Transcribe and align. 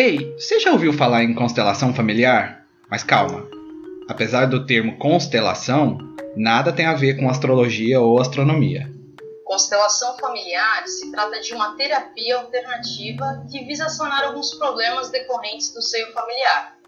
Ei, 0.00 0.32
você 0.34 0.60
já 0.60 0.70
ouviu 0.70 0.92
falar 0.92 1.24
em 1.24 1.34
constelação 1.34 1.92
familiar? 1.92 2.64
Mas 2.88 3.02
calma. 3.02 3.50
Apesar 4.08 4.46
do 4.46 4.64
termo 4.64 4.96
constelação, 4.96 5.98
nada 6.36 6.72
tem 6.72 6.86
a 6.86 6.94
ver 6.94 7.18
com 7.18 7.28
astrologia 7.28 8.00
ou 8.00 8.20
astronomia. 8.20 8.88
Constelação 9.44 10.16
familiar 10.18 10.86
se 10.86 11.10
trata 11.10 11.40
de 11.40 11.52
uma 11.52 11.74
terapia 11.74 12.36
alternativa 12.36 13.44
que 13.50 13.64
visa 13.64 13.88
sanar 13.88 14.22
alguns 14.22 14.54
problemas 14.54 15.10
decorrentes 15.10 15.74
do 15.74 15.82
seio 15.82 16.12
familiar. 16.12 16.78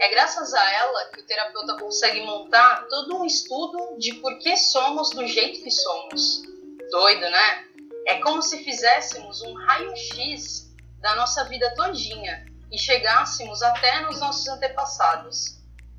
É 0.00 0.10
graças 0.10 0.52
a 0.52 0.72
ela 0.72 1.04
que 1.14 1.20
o 1.20 1.26
terapeuta 1.26 1.76
consegue 1.76 2.26
montar 2.26 2.88
todo 2.90 3.20
um 3.20 3.24
estudo 3.24 3.96
de 4.00 4.14
por 4.14 4.36
que 4.40 4.56
somos 4.56 5.10
do 5.10 5.24
jeito 5.28 5.62
que 5.62 5.70
somos. 5.70 6.42
Doido, 6.90 7.20
né? 7.20 7.64
É 8.08 8.16
como 8.16 8.42
se 8.42 8.64
fizéssemos 8.64 9.42
um 9.42 9.54
raio-x 9.54 10.66
da 11.00 11.14
nossa 11.14 11.44
vida 11.44 11.72
todinha 11.76 12.47
e 12.70 12.78
chegássemos 12.78 13.62
até 13.62 14.02
nos 14.02 14.20
nossos 14.20 14.46
antepassados. 14.48 15.58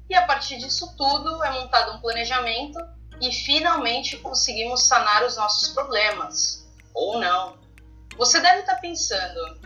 E 0.10 0.16
a 0.16 0.26
partir 0.26 0.58
disso 0.58 0.96
tudo 0.98 1.44
é 1.44 1.52
montado 1.52 1.94
um 1.94 2.02
planejamento 2.02 2.80
e 3.22 3.32
finalmente 3.32 4.18
conseguimos 4.18 4.88
sanar 4.88 5.24
os 5.24 5.36
nossos 5.36 5.70
problemas. 5.70 6.68
Ou 6.94 7.20
não. 7.20 7.58
Você 8.18 8.40
deve 8.40 8.62
estar 8.62 8.76
pensando: 8.76 9.60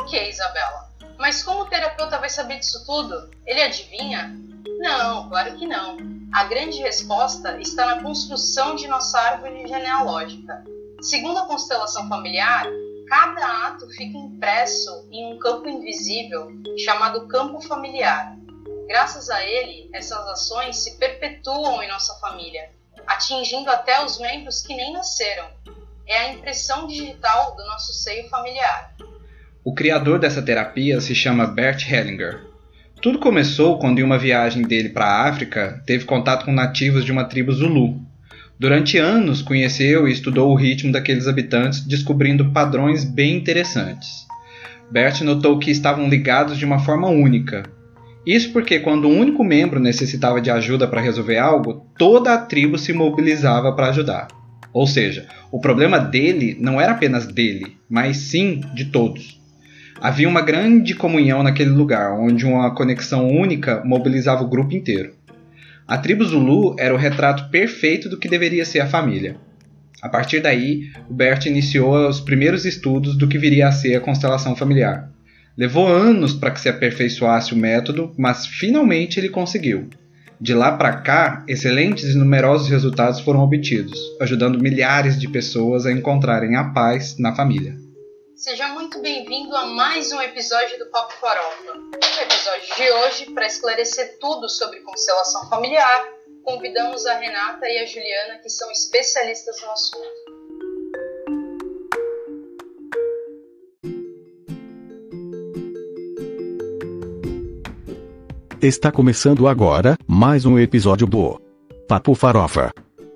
ok, 0.00 0.28
Isabela, 0.28 0.90
mas 1.18 1.42
como 1.42 1.62
o 1.62 1.66
terapeuta 1.66 2.18
vai 2.18 2.28
saber 2.28 2.58
disso 2.58 2.84
tudo? 2.84 3.30
Ele 3.46 3.62
adivinha? 3.62 4.34
Não, 4.78 5.28
claro 5.28 5.56
que 5.56 5.66
não. 5.66 5.96
A 6.32 6.44
grande 6.44 6.78
resposta 6.82 7.58
está 7.60 7.86
na 7.86 8.02
construção 8.02 8.74
de 8.74 8.86
nossa 8.86 9.18
árvore 9.18 9.66
genealógica. 9.66 10.62
Segundo 11.00 11.38
a 11.38 11.46
constelação 11.46 12.08
familiar, 12.08 12.66
cada 13.06 13.68
ato 13.68 13.88
fica 13.90 14.16
impresso 14.18 15.08
em 15.10 15.32
um 15.32 15.38
campo 15.38 15.68
invisível 15.68 16.50
chamado 16.84 17.26
campo 17.28 17.60
familiar. 17.60 18.36
Graças 18.86 19.30
a 19.30 19.44
ele, 19.44 19.88
essas 19.92 20.26
ações 20.28 20.76
se 20.76 20.98
perpetuam 20.98 21.82
em 21.82 21.88
nossa 21.88 22.14
família, 22.20 22.70
atingindo 23.06 23.70
até 23.70 24.04
os 24.04 24.18
membros 24.18 24.60
que 24.60 24.74
nem 24.74 24.92
nasceram. 24.92 25.48
É 26.06 26.18
a 26.18 26.32
impressão 26.34 26.86
digital 26.86 27.56
do 27.56 27.64
nosso 27.64 27.92
seio 27.92 28.28
familiar. 28.28 28.94
O 29.64 29.74
criador 29.74 30.20
dessa 30.20 30.40
terapia 30.40 31.00
se 31.00 31.14
chama 31.14 31.46
Bert 31.46 31.90
Hellinger. 31.90 32.46
Tudo 33.02 33.18
começou 33.18 33.78
quando, 33.78 33.98
em 33.98 34.04
uma 34.04 34.18
viagem 34.18 34.62
dele 34.62 34.90
para 34.90 35.06
a 35.06 35.28
África, 35.28 35.82
teve 35.84 36.04
contato 36.04 36.44
com 36.44 36.52
nativos 36.52 37.04
de 37.04 37.10
uma 37.10 37.24
tribo 37.24 37.52
Zulu. 37.52 38.00
Durante 38.58 38.98
anos, 38.98 39.42
conheceu 39.42 40.08
e 40.08 40.12
estudou 40.12 40.50
o 40.50 40.56
ritmo 40.56 40.92
daqueles 40.92 41.28
habitantes, 41.28 41.86
descobrindo 41.86 42.52
padrões 42.52 43.04
bem 43.04 43.36
interessantes. 43.36 44.26
Bert 44.90 45.20
notou 45.22 45.58
que 45.58 45.70
estavam 45.70 46.08
ligados 46.08 46.56
de 46.56 46.64
uma 46.64 46.78
forma 46.78 47.08
única, 47.08 47.64
isso 48.26 48.52
porque 48.52 48.80
quando 48.80 49.06
um 49.06 49.20
único 49.20 49.44
membro 49.44 49.78
necessitava 49.78 50.40
de 50.40 50.50
ajuda 50.50 50.88
para 50.88 51.00
resolver 51.00 51.38
algo, 51.38 51.86
toda 51.96 52.34
a 52.34 52.38
tribo 52.38 52.76
se 52.76 52.92
mobilizava 52.92 53.72
para 53.72 53.88
ajudar. 53.90 54.26
Ou 54.72 54.84
seja, 54.84 55.28
o 55.52 55.60
problema 55.60 56.00
dele 56.00 56.56
não 56.60 56.80
era 56.80 56.90
apenas 56.90 57.24
dele, 57.24 57.76
mas 57.88 58.16
sim 58.16 58.60
de 58.74 58.86
todos. 58.86 59.40
Havia 60.00 60.28
uma 60.28 60.40
grande 60.42 60.92
comunhão 60.92 61.44
naquele 61.44 61.70
lugar, 61.70 62.18
onde 62.18 62.44
uma 62.44 62.74
conexão 62.74 63.28
única 63.28 63.80
mobilizava 63.84 64.42
o 64.42 64.48
grupo 64.48 64.74
inteiro. 64.74 65.14
A 65.88 65.96
tribo 65.96 66.24
Zulu 66.24 66.74
era 66.80 66.92
o 66.92 66.98
retrato 66.98 67.48
perfeito 67.48 68.08
do 68.08 68.18
que 68.18 68.28
deveria 68.28 68.64
ser 68.64 68.80
a 68.80 68.88
família. 68.88 69.36
A 70.02 70.08
partir 70.08 70.40
daí, 70.40 70.90
o 71.08 71.14
Bert 71.14 71.46
iniciou 71.46 72.08
os 72.08 72.20
primeiros 72.20 72.64
estudos 72.64 73.16
do 73.16 73.28
que 73.28 73.38
viria 73.38 73.68
a 73.68 73.72
ser 73.72 73.94
a 73.94 74.00
constelação 74.00 74.56
familiar. 74.56 75.08
Levou 75.56 75.86
anos 75.86 76.34
para 76.34 76.50
que 76.50 76.60
se 76.60 76.68
aperfeiçoasse 76.68 77.54
o 77.54 77.56
método, 77.56 78.12
mas 78.18 78.46
finalmente 78.46 79.20
ele 79.20 79.28
conseguiu. 79.28 79.88
De 80.40 80.52
lá 80.52 80.72
para 80.72 80.92
cá, 80.92 81.44
excelentes 81.46 82.14
e 82.14 82.18
numerosos 82.18 82.68
resultados 82.68 83.20
foram 83.20 83.40
obtidos, 83.40 83.98
ajudando 84.20 84.60
milhares 84.60 85.18
de 85.18 85.28
pessoas 85.28 85.86
a 85.86 85.92
encontrarem 85.92 86.56
a 86.56 86.64
paz 86.64 87.16
na 87.16 87.34
família. 87.34 87.85
Seja 88.36 88.68
muito 88.68 89.00
bem-vindo 89.00 89.56
a 89.56 89.64
mais 89.64 90.12
um 90.12 90.20
episódio 90.20 90.78
do 90.78 90.84
Papo 90.90 91.14
Farofa. 91.14 91.72
No 91.74 92.22
episódio 92.22 92.76
de 92.76 92.92
hoje, 92.92 93.30
para 93.32 93.46
esclarecer 93.46 94.18
tudo 94.20 94.46
sobre 94.46 94.80
constelação 94.80 95.48
familiar, 95.48 96.04
convidamos 96.44 97.06
a 97.06 97.14
Renata 97.14 97.66
e 97.66 97.78
a 97.78 97.86
Juliana, 97.86 98.38
que 98.42 98.50
são 98.50 98.70
especialistas 98.70 99.56
no 99.62 99.70
assunto. 99.70 100.06
Está 108.60 108.92
começando 108.92 109.48
agora 109.48 109.96
mais 110.06 110.44
um 110.44 110.58
episódio 110.58 111.06
do 111.06 111.40
Papo 111.88 112.14
Farofa. 112.14 112.70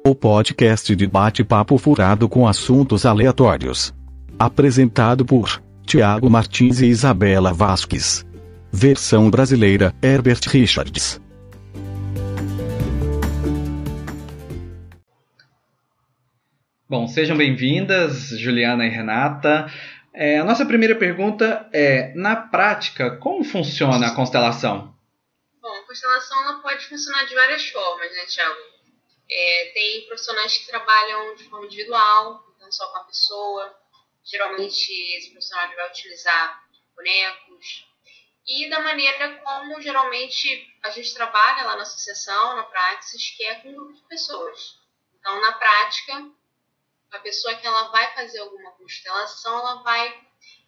O 0.07 0.15
podcast 0.15 0.97
de 0.97 1.07
bate-papo 1.07 1.77
furado 1.77 2.27
com 2.27 2.49
assuntos 2.49 3.05
aleatórios. 3.05 3.93
Apresentado 4.41 5.23
por 5.23 5.63
Tiago 5.85 6.31
Martins 6.31 6.81
e 6.81 6.87
Isabela 6.87 7.53
Vasques. 7.53 8.25
Versão 8.73 9.31
brasileira 9.31 9.95
Herbert 10.03 10.41
Richards. 10.49 11.21
Bom, 16.89 17.07
sejam 17.07 17.37
bem-vindas, 17.37 18.31
Juliana 18.31 18.87
e 18.87 18.89
Renata. 18.89 19.71
É, 20.15 20.39
a 20.39 20.45
nossa 20.45 20.65
primeira 20.65 20.95
pergunta 20.95 21.69
é: 21.71 22.11
na 22.15 22.35
prática, 22.35 23.19
como 23.19 23.45
funciona 23.45 24.07
a 24.07 24.15
constelação? 24.15 24.95
constelação 25.87 26.43
ela 26.45 26.63
pode 26.63 26.87
funcionar 26.87 27.27
de 27.27 27.35
várias 27.35 27.69
formas, 27.69 28.11
né, 28.13 28.25
Thiago? 28.25 28.59
É, 29.31 29.73
tem 29.75 30.07
profissionais 30.07 30.57
que 30.57 30.67
trabalham 30.67 31.35
de 31.35 31.45
forma 31.45 31.67
individual, 31.67 32.43
então 32.57 32.73
só 32.73 32.87
com 32.87 32.99
a 32.99 33.05
pessoa. 33.05 33.80
Geralmente 34.25 34.93
esse 35.17 35.31
profissional 35.31 35.75
vai 35.75 35.89
utilizar 35.89 36.65
bonecos. 36.95 37.87
E 38.47 38.69
da 38.69 38.81
maneira 38.81 39.39
como 39.39 39.81
geralmente 39.81 40.79
a 40.83 40.91
gente 40.91 41.15
trabalha 41.15 41.65
lá 41.65 41.77
na 41.77 41.83
associação, 41.83 42.57
na 42.57 42.65
Praxis, 42.65 43.31
que 43.37 43.45
é 43.45 43.57
com 43.57 43.71
um 43.71 43.75
grupo 43.75 43.95
de 43.95 44.03
pessoas. 44.03 44.79
Então, 45.19 45.41
na 45.41 45.53
prática, 45.53 46.31
a 47.13 47.19
pessoa 47.19 47.55
que 47.57 47.67
ela 47.67 47.89
vai 47.89 48.15
fazer 48.15 48.41
alguma 48.41 48.73
constelação, 48.73 49.59
ela 49.59 49.83
vai, 49.83 50.27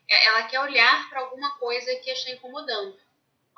ela 0.09 0.43
quer 0.45 0.61
olhar 0.61 1.09
para 1.09 1.21
alguma 1.21 1.59
coisa 1.59 1.95
que 1.97 2.11
está 2.11 2.31
incomodando 2.31 3.01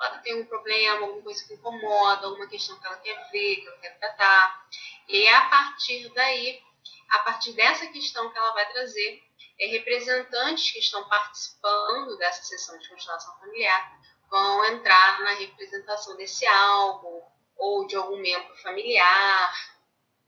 ela 0.01 0.19
tem 0.19 0.41
um 0.41 0.47
problema, 0.47 1.07
alguma 1.07 1.23
coisa 1.23 1.47
que 1.47 1.55
incomoda, 1.55 2.27
alguma 2.27 2.47
questão 2.47 2.79
que 2.79 2.87
ela 2.87 2.97
quer 2.97 3.31
ver, 3.31 3.57
que 3.57 3.67
ela 3.67 3.79
quer 3.79 3.99
tratar. 3.99 4.69
E 5.09 5.23
é 5.23 5.35
a 5.35 5.49
partir 5.49 6.09
daí, 6.15 6.63
a 7.11 7.19
partir 7.21 7.53
dessa 7.53 7.87
questão 7.89 8.31
que 8.31 8.39
ela 8.39 8.53
vai 8.53 8.71
trazer, 8.73 9.23
é, 9.61 9.67
representantes 9.69 10.73
que 10.73 10.79
estão 10.79 11.09
participando 11.09 12.17
dessa 12.17 12.43
sessão 12.43 12.79
de 12.79 12.89
constelação 12.89 13.39
familiar 13.39 14.01
vão 14.29 14.65
entrar 14.67 15.21
na 15.23 15.35
representação 15.35 16.17
desse 16.17 16.47
algo 16.47 17.23
ou 17.57 17.87
de 17.87 17.95
algum 17.95 18.17
membro 18.17 18.57
familiar. 18.57 19.55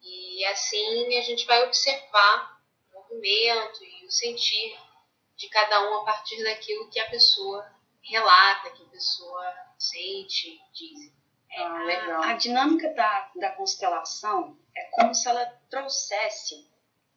E 0.00 0.44
assim 0.46 1.16
a 1.18 1.22
gente 1.22 1.44
vai 1.46 1.64
observar 1.64 2.60
o 2.92 3.00
movimento 3.00 3.84
e 3.84 4.06
o 4.06 4.10
sentir 4.10 4.78
de 5.36 5.48
cada 5.48 5.90
um 5.90 6.00
a 6.00 6.04
partir 6.04 6.42
daquilo 6.44 6.88
que 6.88 7.00
a 7.00 7.10
pessoa 7.10 7.68
relata, 8.02 8.70
que 8.70 8.84
a 8.84 8.88
pessoa 8.88 9.54
sente, 9.78 10.58
diz. 10.72 11.12
Ah, 11.54 12.22
a, 12.24 12.30
a, 12.30 12.32
dinâmica 12.34 12.92
da, 12.94 13.30
da 13.36 13.50
constelação 13.50 14.58
é 14.76 14.84
como 14.92 15.14
se 15.14 15.28
ela 15.28 15.44
trouxesse 15.70 16.68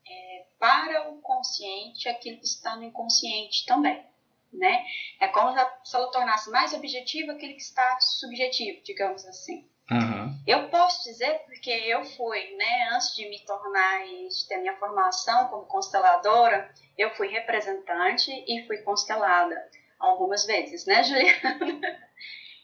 é, 0.08 0.46
para 0.58 1.10
o 1.10 1.22
consciente 1.22 2.08
aquilo 2.08 2.38
que 2.38 2.46
está 2.46 2.76
no 2.76 2.84
inconsciente 2.84 3.66
também. 3.66 4.06
Né? 4.52 4.84
É 5.20 5.28
como 5.28 5.56
se 5.84 5.96
ela 5.96 6.12
tornasse 6.12 6.50
mais 6.50 6.74
objetivo 6.74 7.32
aquilo 7.32 7.54
que 7.54 7.62
está 7.62 8.00
subjetivo, 8.00 8.82
digamos 8.84 9.26
assim. 9.26 9.70
Uhum. 9.92 10.40
Eu 10.46 10.70
posso 10.70 11.04
dizer 11.04 11.40
porque 11.46 11.72
eu 11.72 12.06
fui, 12.06 12.56
né, 12.56 12.90
antes 12.94 13.16
de 13.16 13.28
me 13.28 13.40
tornar 13.44 14.06
e 14.08 14.28
de 14.28 14.48
ter 14.48 14.58
minha 14.58 14.78
formação 14.78 15.48
como 15.48 15.66
consteladora, 15.66 16.72
eu 16.98 17.10
fui 17.16 17.28
representante 17.28 18.32
e 18.32 18.66
fui 18.68 18.78
constelada 18.80 19.56
algumas 20.00 20.46
vezes, 20.46 20.86
né, 20.86 21.04
Juliana? 21.04 21.60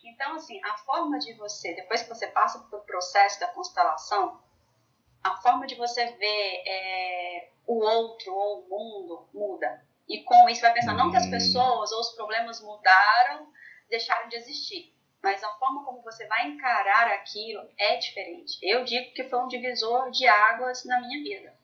Então, 0.06 0.36
assim, 0.36 0.62
a 0.64 0.78
forma 0.78 1.18
de 1.20 1.34
você, 1.34 1.74
depois 1.74 2.04
que 2.04 2.10
você 2.10 2.28
passa 2.28 2.60
pelo 2.70 2.84
processo 2.84 3.40
da 3.40 3.48
constelação, 3.48 4.40
a 5.24 5.36
forma 5.42 5.66
de 5.66 5.76
você 5.76 6.06
ver 6.06 6.64
é, 6.68 7.50
o 7.66 7.84
outro 7.84 8.34
ou 8.34 8.62
o 8.62 8.70
mundo 8.70 9.30
muda. 9.34 9.84
E 10.08 10.24
com 10.24 10.48
isso 10.48 10.62
vai 10.62 10.74
pensar 10.74 10.94
não 10.94 11.10
que 11.10 11.18
as 11.18 11.26
hum. 11.26 11.32
pessoas 11.32 11.92
ou 11.92 12.00
os 12.00 12.16
problemas 12.16 12.62
mudaram, 12.62 13.52
deixaram 13.90 14.30
de 14.30 14.36
existir, 14.36 14.94
mas 15.24 15.44
a 15.44 15.50
forma 15.54 15.84
como 15.84 16.04
você 16.04 16.28
vai 16.28 16.50
encarar 16.50 17.08
aquilo 17.08 17.68
é 17.78 17.98
diferente. 17.98 18.60
Eu 18.62 18.84
digo 18.84 19.14
que 19.14 19.24
foi 19.24 19.40
um 19.40 19.48
divisor 19.48 20.12
de 20.12 20.28
águas 20.28 20.86
na 20.86 21.00
minha 21.02 21.24
vida. 21.24 21.58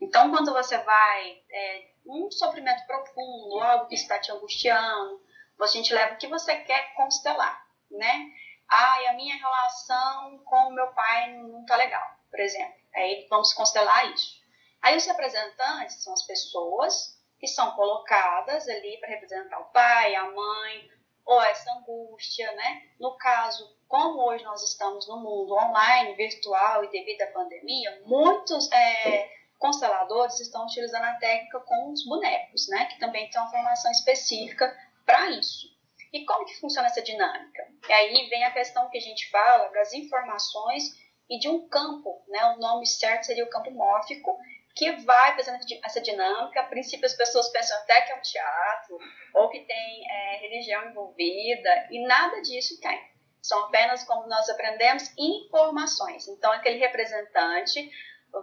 Então, 0.00 0.30
quando 0.30 0.52
você 0.52 0.76
vai 0.78 1.42
é, 1.50 1.90
um 2.04 2.30
sofrimento 2.30 2.84
profundo, 2.86 3.60
algo 3.60 3.86
que 3.86 3.94
está 3.94 4.18
te 4.18 4.30
angustiando, 4.30 5.24
a 5.60 5.66
gente 5.66 5.94
leva 5.94 6.14
o 6.14 6.18
que 6.18 6.26
você 6.26 6.54
quer 6.56 6.92
constelar, 6.94 7.65
né? 7.90 8.26
E 9.00 9.06
a 9.06 9.12
minha 9.14 9.36
relação 9.36 10.38
com 10.44 10.68
o 10.68 10.72
meu 10.72 10.88
pai 10.88 11.32
não 11.34 11.64
tá 11.64 11.76
legal, 11.76 12.06
por 12.30 12.40
exemplo. 12.40 12.74
Aí 12.94 13.26
vamos 13.30 13.52
constelar 13.52 14.12
isso. 14.12 14.40
Aí 14.82 14.96
os 14.96 15.06
representantes 15.06 16.02
são 16.02 16.12
as 16.12 16.26
pessoas 16.26 17.16
que 17.38 17.46
são 17.46 17.72
colocadas 17.72 18.68
ali 18.68 18.98
para 18.98 19.10
representar 19.10 19.58
o 19.60 19.66
pai, 19.66 20.14
a 20.14 20.30
mãe, 20.30 20.90
ou 21.24 21.42
essa 21.42 21.72
angústia, 21.72 22.50
né? 22.52 22.82
No 23.00 23.16
caso, 23.18 23.76
como 23.88 24.22
hoje 24.28 24.44
nós 24.44 24.62
estamos 24.62 25.06
no 25.08 25.18
mundo 25.18 25.54
online, 25.54 26.14
virtual 26.14 26.84
e 26.84 26.90
devido 26.90 27.22
à 27.22 27.26
pandemia, 27.28 28.02
muitos 28.06 28.70
é, 28.72 29.28
consteladores 29.58 30.38
estão 30.40 30.64
utilizando 30.64 31.04
a 31.04 31.16
técnica 31.16 31.60
com 31.60 31.92
os 31.92 32.04
bonecos, 32.06 32.68
né? 32.68 32.86
Que 32.86 32.98
também 32.98 33.28
tem 33.28 33.40
uma 33.40 33.50
formação 33.50 33.90
específica 33.90 34.74
para 35.04 35.30
isso. 35.30 35.75
E 36.16 36.24
como 36.24 36.46
que 36.46 36.58
funciona 36.58 36.88
essa 36.88 37.02
dinâmica? 37.02 37.62
E 37.86 37.92
aí 37.92 38.26
vem 38.30 38.42
a 38.44 38.50
questão 38.50 38.88
que 38.88 38.96
a 38.96 39.00
gente 39.00 39.28
fala 39.28 39.68
das 39.68 39.92
informações 39.92 40.84
e 41.28 41.38
de 41.38 41.46
um 41.46 41.68
campo, 41.68 42.24
né? 42.26 42.42
O 42.46 42.58
nome 42.58 42.86
certo 42.86 43.24
seria 43.24 43.44
o 43.44 43.50
campo 43.50 43.70
mórfico, 43.70 44.34
que 44.74 44.92
vai 44.92 45.36
fazendo 45.36 45.58
essa 45.84 46.00
dinâmica. 46.00 46.60
A 46.60 46.68
princípio, 46.68 47.04
as 47.04 47.12
pessoas 47.12 47.50
pensam 47.50 47.76
até 47.82 48.00
que 48.00 48.12
é 48.12 48.16
um 48.16 48.22
teatro, 48.22 48.98
ou 49.34 49.50
que 49.50 49.60
tem 49.60 50.10
é, 50.10 50.38
religião 50.38 50.88
envolvida, 50.88 51.86
e 51.90 52.06
nada 52.06 52.40
disso 52.40 52.80
tem. 52.80 52.98
São 53.42 53.66
apenas, 53.66 54.02
como 54.04 54.26
nós 54.26 54.48
aprendemos, 54.48 55.12
informações. 55.18 56.26
Então, 56.28 56.50
aquele 56.50 56.78
representante 56.78 57.90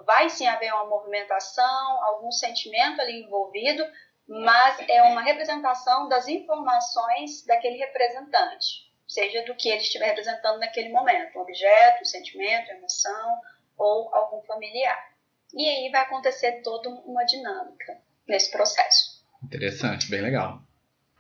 vai 0.05 0.29
sim 0.29 0.45
haver 0.45 0.71
uma 0.73 0.85
movimentação, 0.85 2.03
algum 2.03 2.31
sentimento 2.31 3.01
ali 3.01 3.23
envolvido, 3.23 3.83
mas 4.27 4.77
é 4.87 5.03
uma 5.03 5.21
representação 5.21 6.07
das 6.07 6.27
informações 6.27 7.45
daquele 7.45 7.77
representante, 7.77 8.91
seja 9.07 9.43
do 9.43 9.55
que 9.55 9.69
ele 9.69 9.81
estiver 9.81 10.07
representando 10.07 10.59
naquele 10.59 10.89
momento, 10.89 11.37
um 11.37 11.41
objeto, 11.41 12.01
um 12.01 12.05
sentimento, 12.05 12.71
emoção 12.71 13.41
ou 13.77 14.13
algum 14.13 14.41
familiar. 14.43 15.13
E 15.53 15.67
aí 15.67 15.91
vai 15.91 16.01
acontecer 16.01 16.61
toda 16.61 16.89
uma 16.89 17.23
dinâmica 17.25 18.01
nesse 18.27 18.49
processo. 18.51 19.23
Interessante, 19.43 20.09
bem 20.09 20.21
legal. 20.21 20.61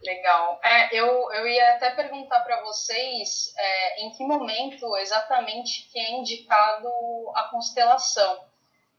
Legal. 0.01 0.59
É, 0.63 0.95
eu, 0.95 1.31
eu 1.31 1.47
ia 1.47 1.75
até 1.75 1.91
perguntar 1.91 2.41
para 2.41 2.61
vocês 2.63 3.53
é, 3.57 4.01
em 4.03 4.11
que 4.11 4.23
momento 4.23 4.97
exatamente 4.97 5.89
que 5.89 5.99
é 5.99 6.11
indicado 6.11 6.89
a 7.35 7.43
constelação, 7.49 8.43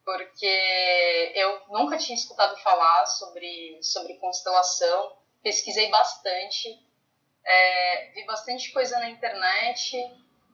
porque 0.04 1.32
eu 1.34 1.60
nunca 1.68 1.96
tinha 1.96 2.16
escutado 2.16 2.56
falar 2.58 3.06
sobre, 3.06 3.78
sobre 3.82 4.14
constelação, 4.14 5.16
pesquisei 5.42 5.90
bastante, 5.90 6.68
é, 7.44 8.10
vi 8.14 8.24
bastante 8.26 8.72
coisa 8.72 8.98
na 8.98 9.10
internet 9.10 9.96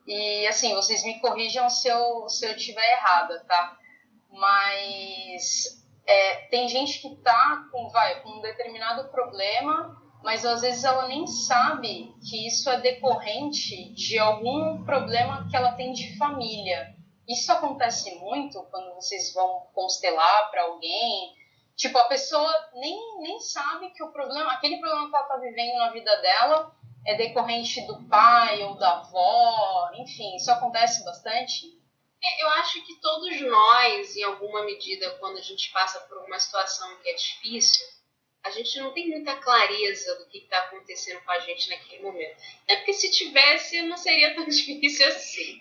e 0.07 0.47
assim, 0.47 0.75
vocês 0.75 1.03
me 1.05 1.21
corrijam 1.21 1.69
se 1.69 1.89
eu, 1.89 2.29
se 2.29 2.47
eu 2.47 2.57
tiver 2.57 2.93
errada, 2.93 3.45
tá? 3.47 3.77
mas 4.33 5.83
é, 6.07 6.35
tem 6.49 6.69
gente 6.69 7.01
que 7.01 7.17
tá 7.17 7.69
com, 7.71 7.89
vai, 7.89 8.21
com 8.23 8.39
um 8.39 8.41
determinado 8.41 9.09
problema, 9.11 10.01
mas 10.23 10.45
às 10.45 10.61
vezes 10.61 10.85
ela 10.85 11.09
nem 11.09 11.27
sabe 11.27 12.15
que 12.29 12.47
isso 12.47 12.69
é 12.71 12.81
decorrente 12.81 13.93
de 13.95 14.19
algum 14.19 14.85
problema 14.85 15.49
que 15.49 15.57
ela 15.57 15.73
tem 15.73 15.93
de 15.93 16.17
família. 16.17 16.95
Isso 17.31 17.53
acontece 17.53 18.13
muito 18.17 18.61
quando 18.65 18.93
vocês 18.97 19.33
vão 19.33 19.69
constelar 19.73 20.51
para 20.51 20.63
alguém. 20.63 21.33
Tipo, 21.77 21.97
a 21.99 22.07
pessoa 22.07 22.53
nem, 22.75 23.21
nem 23.21 23.39
sabe 23.39 23.91
que 23.91 24.03
o 24.03 24.11
problema, 24.11 24.51
aquele 24.53 24.79
problema 24.79 25.09
que 25.09 25.15
ela 25.15 25.25
está 25.25 25.37
vivendo 25.37 25.79
na 25.79 25.93
vida 25.93 26.17
dela 26.17 26.75
é 27.07 27.15
decorrente 27.15 27.87
do 27.87 28.03
pai 28.09 28.63
ou 28.65 28.75
da 28.75 28.99
avó, 28.99 29.91
enfim, 29.95 30.35
isso 30.35 30.51
acontece 30.51 31.05
bastante. 31.05 31.67
É, 32.23 32.43
eu 32.43 32.51
acho 32.51 32.85
que 32.85 33.01
todos 33.01 33.41
nós, 33.41 34.17
em 34.17 34.25
alguma 34.25 34.65
medida, 34.65 35.11
quando 35.21 35.39
a 35.39 35.43
gente 35.43 35.71
passa 35.73 36.01
por 36.01 36.19
uma 36.19 36.39
situação 36.39 36.99
que 36.99 37.09
é 37.09 37.15
difícil, 37.15 37.87
a 38.43 38.51
gente 38.51 38.79
não 38.79 38.93
tem 38.93 39.09
muita 39.09 39.37
clareza 39.37 40.15
do 40.17 40.27
que 40.27 40.39
está 40.39 40.59
acontecendo 40.59 41.23
com 41.23 41.31
a 41.31 41.39
gente 41.41 41.69
naquele 41.69 42.03
momento. 42.03 42.37
É 42.67 42.77
porque 42.77 42.95
se 42.95 43.11
tivesse, 43.11 43.83
não 43.83 43.97
seria 43.97 44.35
tão 44.35 44.45
difícil 44.49 45.07
assim. 45.07 45.59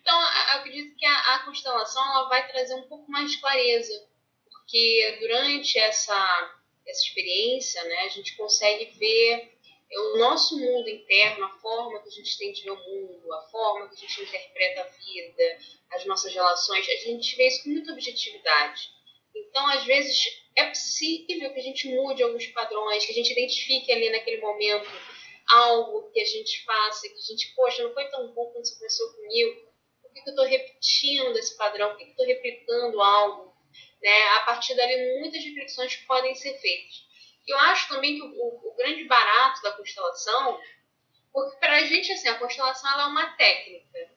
então, 0.00 0.20
acredito 0.52 0.94
que 0.96 1.06
a, 1.06 1.34
a 1.34 1.44
constelação 1.44 2.04
ela 2.04 2.28
vai 2.28 2.46
trazer 2.48 2.74
um 2.74 2.88
pouco 2.88 3.10
mais 3.10 3.30
de 3.30 3.38
clareza, 3.38 4.08
porque 4.50 5.16
durante 5.20 5.78
essa, 5.78 6.54
essa 6.86 7.02
experiência, 7.02 7.82
né, 7.84 8.00
a 8.02 8.08
gente 8.08 8.36
consegue 8.36 8.86
ver 8.98 9.54
o 9.96 10.18
nosso 10.18 10.58
mundo 10.58 10.88
interno, 10.88 11.44
a 11.44 11.50
forma 11.60 12.00
que 12.02 12.08
a 12.08 12.12
gente 12.12 12.36
tem 12.36 12.52
de 12.52 12.62
ver 12.62 12.70
o 12.70 12.76
mundo, 12.76 13.32
a 13.32 13.42
forma 13.42 13.88
que 13.88 13.94
a 13.94 13.98
gente 13.98 14.22
interpreta 14.22 14.80
a 14.80 14.84
vida, 14.84 15.58
as 15.92 16.04
nossas 16.04 16.32
relações, 16.34 16.88
a 16.88 16.96
gente 16.96 17.36
vê 17.36 17.46
isso 17.46 17.62
com 17.62 17.70
muita 17.70 17.92
objetividade. 17.92 18.92
Então, 19.34 19.66
às 19.68 19.84
vezes, 19.84 20.16
é 20.56 20.66
possível 20.66 21.52
que 21.52 21.60
a 21.60 21.62
gente 21.62 21.88
mude 21.88 22.22
alguns 22.22 22.46
padrões, 22.48 23.04
que 23.04 23.12
a 23.12 23.14
gente 23.14 23.32
identifique 23.32 23.90
ali 23.90 24.10
naquele 24.10 24.40
momento 24.40 24.88
algo 25.48 26.10
que 26.10 26.20
a 26.20 26.24
gente 26.24 26.64
faça, 26.64 27.08
que 27.08 27.18
a 27.18 27.20
gente, 27.20 27.54
poxa, 27.54 27.82
não 27.82 27.92
foi 27.92 28.08
tão 28.08 28.32
bom 28.32 28.50
quando 28.50 28.64
isso 28.64 28.74
aconteceu 28.74 29.12
comigo, 29.14 29.72
por 30.00 30.12
que, 30.12 30.22
que 30.22 30.28
eu 30.28 30.32
estou 30.32 30.46
repetindo 30.46 31.36
esse 31.38 31.56
padrão, 31.56 31.90
por 31.90 31.98
que, 31.98 32.04
que 32.04 32.10
eu 32.10 32.12
estou 32.12 32.26
replicando 32.26 33.02
algo? 33.02 33.54
Né? 34.02 34.22
A 34.36 34.40
partir 34.40 34.74
dali, 34.74 35.20
muitas 35.20 35.42
reflexões 35.42 35.96
podem 35.96 36.34
ser 36.34 36.58
feitas. 36.58 37.04
Eu 37.46 37.58
acho 37.58 37.88
também 37.88 38.16
que 38.16 38.22
o, 38.22 38.70
o, 38.70 38.74
grande 38.76 39.04
barato 39.04 39.62
da 39.62 39.72
constelação, 39.72 40.60
porque 41.32 41.56
para 41.58 41.76
a 41.76 41.84
gente, 41.84 42.12
assim, 42.12 42.28
a 42.28 42.38
constelação 42.38 42.90
ela 42.92 43.04
é 43.04 43.06
uma 43.06 43.36
técnica. 43.36 44.13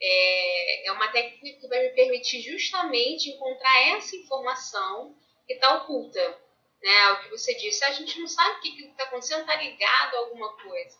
É, 0.00 0.88
é 0.88 0.92
uma 0.92 1.08
técnica 1.08 1.60
que 1.60 1.68
vai 1.68 1.82
me 1.82 1.90
permitir 1.90 2.40
justamente 2.40 3.30
encontrar 3.30 3.96
essa 3.96 4.14
informação 4.16 5.16
que 5.46 5.54
está 5.54 5.76
oculta. 5.76 6.38
Né? 6.82 7.12
O 7.12 7.22
que 7.22 7.30
você 7.30 7.54
disse, 7.54 7.84
a 7.84 7.92
gente 7.92 8.20
não 8.20 8.28
sabe 8.28 8.58
o 8.58 8.60
que 8.60 8.84
está 8.84 9.04
acontecendo, 9.04 9.40
está 9.40 9.56
ligado 9.56 10.14
a 10.14 10.18
alguma 10.18 10.52
coisa. 10.56 10.98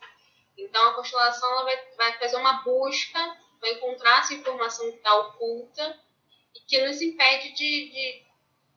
Então 0.56 0.88
a 0.88 0.94
constelação 0.94 1.50
ela 1.52 1.64
vai, 1.64 1.76
vai 1.96 2.18
fazer 2.18 2.36
uma 2.36 2.62
busca, 2.62 3.38
vai 3.60 3.72
encontrar 3.72 4.20
essa 4.20 4.34
informação 4.34 4.90
que 4.90 4.96
está 4.96 5.14
oculta 5.14 6.00
e 6.54 6.60
que 6.60 6.86
nos 6.86 7.02
impede 7.02 7.52
de, 7.52 7.90
de 7.90 8.26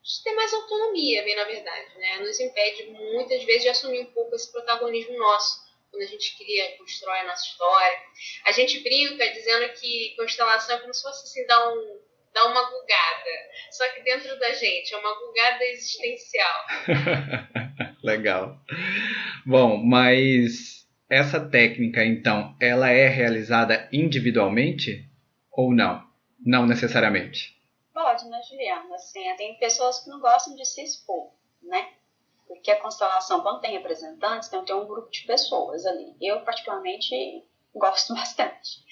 de 0.01 0.23
ter 0.23 0.33
mais 0.33 0.51
autonomia, 0.53 1.23
bem 1.23 1.35
na 1.35 1.43
verdade, 1.43 1.97
né? 1.97 2.17
Nos 2.17 2.39
impede 2.39 2.85
muitas 2.87 3.43
vezes 3.43 3.63
de 3.63 3.69
assumir 3.69 3.99
um 4.01 4.11
pouco 4.11 4.35
esse 4.35 4.51
protagonismo 4.51 5.17
nosso 5.17 5.68
quando 5.91 6.03
a 6.03 6.07
gente 6.07 6.37
cria, 6.37 6.77
constrói 6.77 7.19
a 7.19 7.27
nossa 7.27 7.45
história. 7.45 7.99
A 8.45 8.51
gente 8.51 8.79
brinca 8.81 9.27
dizendo 9.31 9.71
que 9.73 10.15
constelação 10.17 10.75
é 10.75 10.79
como 10.79 10.93
se 10.93 11.01
fosse 11.01 11.23
assim, 11.23 11.47
dar, 11.47 11.69
um, 11.69 11.99
dar 12.33 12.45
uma 12.45 12.69
gugada, 12.69 13.31
só 13.71 13.87
que 13.89 14.01
dentro 14.01 14.37
da 14.39 14.51
gente, 14.53 14.93
é 14.93 14.97
uma 14.97 15.19
gugada 15.19 15.63
existencial. 15.65 16.65
Legal. 18.03 18.57
Bom, 19.45 19.77
mas 19.77 20.87
essa 21.09 21.39
técnica, 21.39 22.05
então, 22.05 22.55
ela 22.61 22.89
é 22.89 23.07
realizada 23.07 23.89
individualmente 23.91 25.09
ou 25.51 25.73
não? 25.73 26.07
Não 26.45 26.65
necessariamente. 26.65 27.57
Pode, 27.93 28.29
né, 28.29 28.39
Juliana? 28.47 28.95
Assim, 28.95 29.21
tem 29.35 29.57
pessoas 29.57 30.03
que 30.03 30.09
não 30.09 30.21
gostam 30.21 30.55
de 30.55 30.63
se 30.65 30.83
expor, 30.83 31.33
né? 31.61 31.89
Porque 32.49 32.71
a 32.71 32.81
constelação, 32.81 33.41
quando 33.41 33.61
tem 33.61 33.73
representantes, 33.73 34.49
tem, 34.49 34.65
tem 34.65 34.75
um 34.75 34.87
grupo 34.87 35.11
de 35.11 35.21
pessoas 35.21 35.85
ali. 35.85 36.15
Eu, 36.19 36.41
particularmente, 36.41 37.45
gosto 37.75 38.11
bastante. 38.17 38.83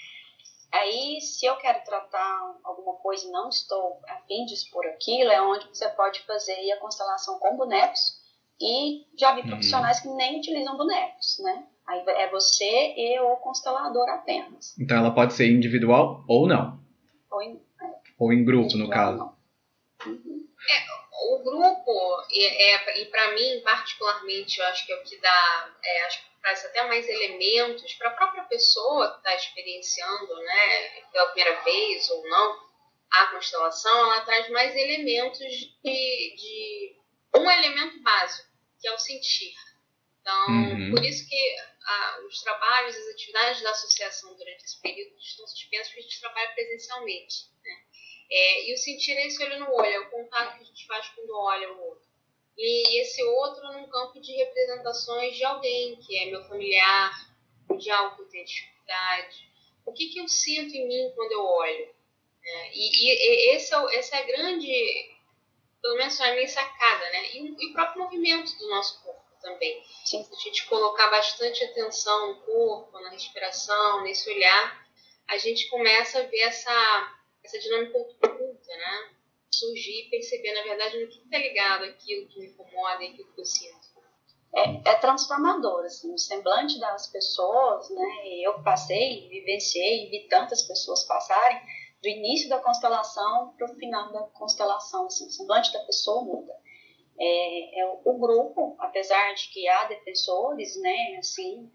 Aí, 0.71 1.19
se 1.19 1.43
eu 1.47 1.55
quero 1.55 1.83
tratar 1.83 2.55
alguma 2.63 2.97
coisa 2.97 3.25
e 3.25 3.31
não 3.31 3.49
estou 3.49 3.99
a 4.07 4.17
fim 4.27 4.45
de 4.45 4.53
expor 4.53 4.85
aquilo, 4.85 5.31
é 5.31 5.41
onde 5.41 5.67
você 5.69 5.89
pode 5.89 6.19
fazer 6.19 6.71
a 6.71 6.79
constelação 6.79 7.39
com 7.39 7.57
bonecos. 7.57 8.21
E 8.61 9.07
já 9.17 9.33
vi 9.33 9.41
uhum. 9.41 9.47
profissionais 9.47 10.01
que 10.01 10.07
nem 10.09 10.37
utilizam 10.37 10.77
bonecos, 10.77 11.39
né? 11.39 11.65
Aí 11.87 12.03
é 12.05 12.29
você 12.29 12.93
e 12.95 13.19
o 13.21 13.37
constelador 13.37 14.07
apenas. 14.09 14.77
Então 14.77 14.97
ela 14.97 15.15
pode 15.15 15.33
ser 15.33 15.49
individual 15.49 16.23
ou 16.27 16.47
não. 16.47 16.79
Ou 17.31 17.41
in, 17.41 17.59
ou 18.19 18.31
em 18.31 18.45
grupo, 18.45 18.77
no 18.77 18.87
caso? 18.89 19.31
É, 20.05 21.06
o 21.19 21.43
grupo, 21.43 22.25
é, 22.31 22.73
é 22.73 23.01
e 23.01 23.05
para 23.05 23.31
mim, 23.31 23.61
particularmente, 23.61 24.59
eu 24.59 24.65
acho 24.67 24.85
que 24.85 24.91
é 24.91 24.95
o 24.95 25.03
que 25.03 25.17
dá, 25.17 25.75
é, 25.83 26.05
acho 26.05 26.21
que 26.21 26.41
traz 26.41 26.65
até 26.65 26.83
mais 26.83 27.07
elementos 27.07 27.93
para 27.93 28.09
a 28.09 28.13
própria 28.13 28.43
pessoa 28.43 29.11
que 29.11 29.17
está 29.17 29.35
experienciando, 29.35 30.35
né, 30.35 31.01
pela 31.11 31.27
primeira 31.27 31.61
vez 31.63 32.09
ou 32.09 32.27
não, 32.29 32.67
a 33.11 33.25
constelação, 33.27 33.97
ela 34.11 34.21
traz 34.21 34.49
mais 34.49 34.75
elementos 34.75 35.39
de, 35.39 35.75
de 35.83 36.95
um 37.35 37.49
elemento 37.49 38.01
básico, 38.01 38.49
que 38.79 38.87
é 38.87 38.93
o 38.93 38.99
sentir. 38.99 39.53
Então, 40.21 40.47
uhum. 40.49 40.91
por 40.91 41.03
isso 41.05 41.27
que 41.27 41.55
a, 41.85 42.19
os 42.27 42.41
trabalhos, 42.41 42.95
as 42.95 43.07
atividades 43.07 43.61
da 43.61 43.71
associação 43.71 44.35
durante 44.35 44.65
esse 44.65 44.81
período 44.81 45.15
estão 45.17 45.47
suspensos, 45.47 45.87
porque 45.87 45.99
a 45.99 46.03
gente 46.03 46.19
trabalha 46.19 46.53
presencialmente. 46.53 47.35
Né? 47.63 47.83
É, 48.29 48.69
e 48.69 48.73
o 48.73 48.77
sentir 48.77 49.13
é 49.13 49.27
esse 49.27 49.41
olho 49.43 49.59
no 49.59 49.73
olho, 49.73 49.87
é 49.87 49.99
o 49.99 50.09
contato 50.09 50.57
que 50.57 50.63
a 50.63 50.65
gente 50.65 50.85
faz 50.85 51.07
quando 51.09 51.35
olha 51.35 51.73
o 51.73 51.81
outro. 51.81 52.07
e 52.57 53.01
esse 53.01 53.23
outro 53.23 53.63
num 53.71 53.87
campo 53.87 54.19
de 54.19 54.33
representações 54.33 55.35
de 55.37 55.43
alguém 55.45 55.95
que 55.97 56.17
é 56.17 56.25
meu 56.25 56.43
familiar, 56.45 57.11
de 57.77 57.89
algo 57.91 58.15
que 58.15 58.21
eu 58.23 58.29
tenho 58.29 58.45
dificuldade. 58.45 59.47
O 59.85 59.93
que, 59.93 60.09
que 60.09 60.19
eu 60.19 60.27
sinto 60.27 60.75
em 60.75 60.87
mim 60.87 61.11
quando 61.15 61.31
eu 61.31 61.45
olho? 61.45 61.95
É, 62.43 62.71
e, 62.73 62.89
e, 63.05 63.55
esse 63.55 63.73
é, 63.73 63.95
essa 63.97 64.15
é 64.17 64.19
a 64.19 64.25
grande, 64.25 65.15
pelo 65.81 65.97
menos 65.97 66.19
a 66.21 66.33
minha 66.33 66.47
sacada, 66.47 67.09
né? 67.09 67.31
E, 67.33 67.55
e, 67.59 67.69
o 67.69 67.73
próprio 67.73 68.03
movimento 68.03 68.57
do 68.57 68.69
nosso 68.69 69.03
corpo 69.03 69.21
também. 69.41 69.83
Sim. 70.05 70.23
Se 70.23 70.33
a 70.33 70.37
gente 70.37 70.65
colocar 70.65 71.09
bastante 71.09 71.63
atenção 71.63 72.27
no 72.27 72.41
corpo, 72.41 72.99
na 72.99 73.09
respiração, 73.09 74.03
nesse 74.03 74.29
olhar, 74.29 74.87
a 75.27 75.37
gente 75.37 75.69
começa 75.69 76.19
a 76.19 76.23
ver 76.23 76.39
essa, 76.39 77.16
essa 77.47 77.59
dinâmica 77.59 77.97
oculta, 77.97 78.75
né? 78.75 79.17
surgir 79.57 80.05
e 80.05 80.09
perceber, 80.09 80.53
na 80.53 80.63
verdade, 80.63 80.99
no 80.99 81.07
que 81.07 81.19
está 81.19 81.37
ligado 81.37 81.83
aquilo 81.85 82.27
que 82.27 82.39
me 82.39 82.47
incomoda 82.47 83.03
e 83.03 83.07
aquilo 83.07 83.33
que 83.33 83.41
eu 83.41 83.45
sinto. 83.45 83.87
É, 84.55 84.91
é, 84.91 84.95
transformador, 84.95 85.85
assim, 85.85 86.13
o 86.13 86.17
semblante 86.17 86.79
das 86.79 87.07
pessoas, 87.07 87.89
né? 87.89 88.27
Eu 88.41 88.63
passei, 88.63 89.27
vivenciei, 89.29 90.09
vi 90.09 90.27
tantas 90.27 90.63
pessoas 90.63 91.03
passarem 91.03 91.59
do 92.01 92.07
início 92.07 92.47
da 92.49 92.59
constelação 92.59 93.53
para 93.57 93.69
o 93.69 93.75
final 93.75 94.11
da 94.11 94.21
constelação, 94.33 95.07
assim, 95.07 95.27
o 95.27 95.31
semblante 95.31 95.73
da 95.73 95.79
pessoa 95.79 96.23
muda. 96.23 96.53
É, 97.19 97.81
é, 97.81 97.85
o 98.05 98.13
grupo, 98.17 98.75
apesar 98.79 99.33
de 99.33 99.49
que 99.49 99.67
há 99.67 99.85
defensores, 99.85 100.79
né, 100.81 101.17
assim, 101.19 101.69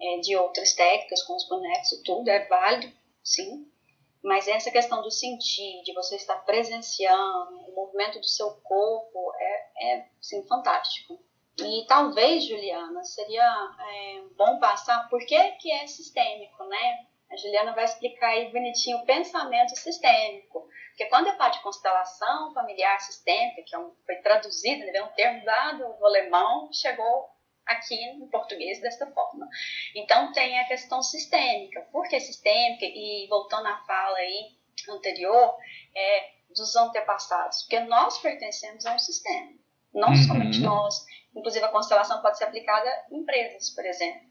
é, 0.00 0.18
de 0.20 0.36
outras 0.36 0.72
técnicas, 0.72 1.22
com 1.24 1.36
os 1.36 1.48
bonecos 1.48 1.92
e 1.92 2.02
tudo, 2.02 2.28
é 2.28 2.46
válido, 2.46 2.92
sim, 3.22 3.70
mas 4.24 4.48
essa 4.48 4.70
questão 4.70 5.02
do 5.02 5.10
sentir, 5.10 5.82
de 5.82 5.92
você 5.92 6.16
estar 6.16 6.36
presenciando, 6.46 7.58
o 7.68 7.74
movimento 7.74 8.18
do 8.18 8.26
seu 8.26 8.52
corpo, 8.62 9.32
é, 9.38 9.96
é 9.96 10.08
sim, 10.18 10.42
fantástico. 10.48 11.22
E 11.58 11.84
talvez, 11.86 12.48
Juliana, 12.48 13.04
seria 13.04 13.44
é, 13.44 14.22
bom 14.34 14.58
passar 14.58 15.08
por 15.10 15.20
que, 15.26 15.50
que 15.52 15.70
é 15.70 15.86
sistêmico, 15.86 16.64
né? 16.64 17.06
A 17.30 17.36
Juliana 17.36 17.74
vai 17.74 17.84
explicar 17.84 18.28
aí 18.28 18.50
bonitinho 18.50 18.98
o 18.98 19.04
pensamento 19.04 19.76
sistêmico. 19.76 20.66
Porque 20.88 21.06
quando 21.06 21.28
é 21.28 21.36
parte 21.36 21.58
de 21.58 21.62
constelação 21.62 22.54
familiar 22.54 22.98
sistêmica, 23.00 23.62
que 23.66 23.74
é 23.74 23.78
um, 23.78 23.92
foi 24.06 24.16
traduzido, 24.16 24.86
né, 24.86 25.02
um 25.02 25.12
termo 25.14 25.44
dado 25.44 25.98
do 25.98 26.06
alemão, 26.06 26.72
chegou 26.72 27.28
aqui 27.66 27.94
em 27.94 28.26
português 28.28 28.80
desta 28.80 29.06
forma. 29.06 29.48
Então 29.94 30.32
tem 30.32 30.58
a 30.58 30.64
questão 30.64 31.02
sistêmica. 31.02 31.80
Por 31.92 32.08
que 32.08 32.20
sistêmica? 32.20 32.84
E 32.84 33.26
voltando 33.28 33.66
à 33.66 33.76
fala 33.86 34.18
aí 34.18 34.56
anterior, 34.88 35.56
é 35.96 36.34
dos 36.54 36.76
antepassados, 36.76 37.62
porque 37.62 37.80
nós 37.80 38.18
pertencemos 38.18 38.86
a 38.86 38.94
um 38.94 38.98
sistema, 38.98 39.52
não 39.92 40.08
uhum. 40.10 40.16
somente 40.16 40.60
nós. 40.60 41.04
Inclusive 41.34 41.64
a 41.64 41.68
constelação 41.68 42.22
pode 42.22 42.38
ser 42.38 42.44
aplicada 42.44 42.88
em 43.10 43.18
empresas, 43.18 43.70
por 43.70 43.84
exemplo. 43.84 44.22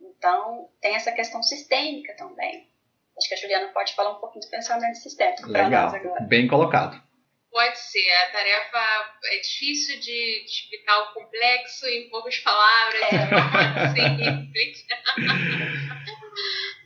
Então 0.00 0.68
tem 0.80 0.94
essa 0.94 1.12
questão 1.12 1.42
sistêmica 1.42 2.16
também. 2.16 2.68
Acho 3.16 3.28
que 3.28 3.34
a 3.34 3.36
Juliana 3.36 3.72
pode 3.72 3.94
falar 3.94 4.10
um 4.10 4.20
pouquinho 4.20 4.44
do 4.44 4.50
pensamento 4.50 4.96
sistêmico 4.96 5.50
para 5.50 5.68
nós 5.68 5.94
agora. 5.94 6.24
Bem 6.24 6.48
colocado. 6.48 7.07
Pode 7.50 7.78
ser. 7.78 8.10
A 8.10 8.30
tarefa 8.30 9.14
é 9.24 9.38
difícil 9.38 9.98
de, 10.00 10.44
de 10.44 10.50
explicar 10.50 10.98
o 10.98 11.14
complexo 11.14 11.86
em 11.86 12.10
poucas 12.10 12.38
palavras, 12.38 13.02
é. 13.02 13.88
simples. 13.94 14.86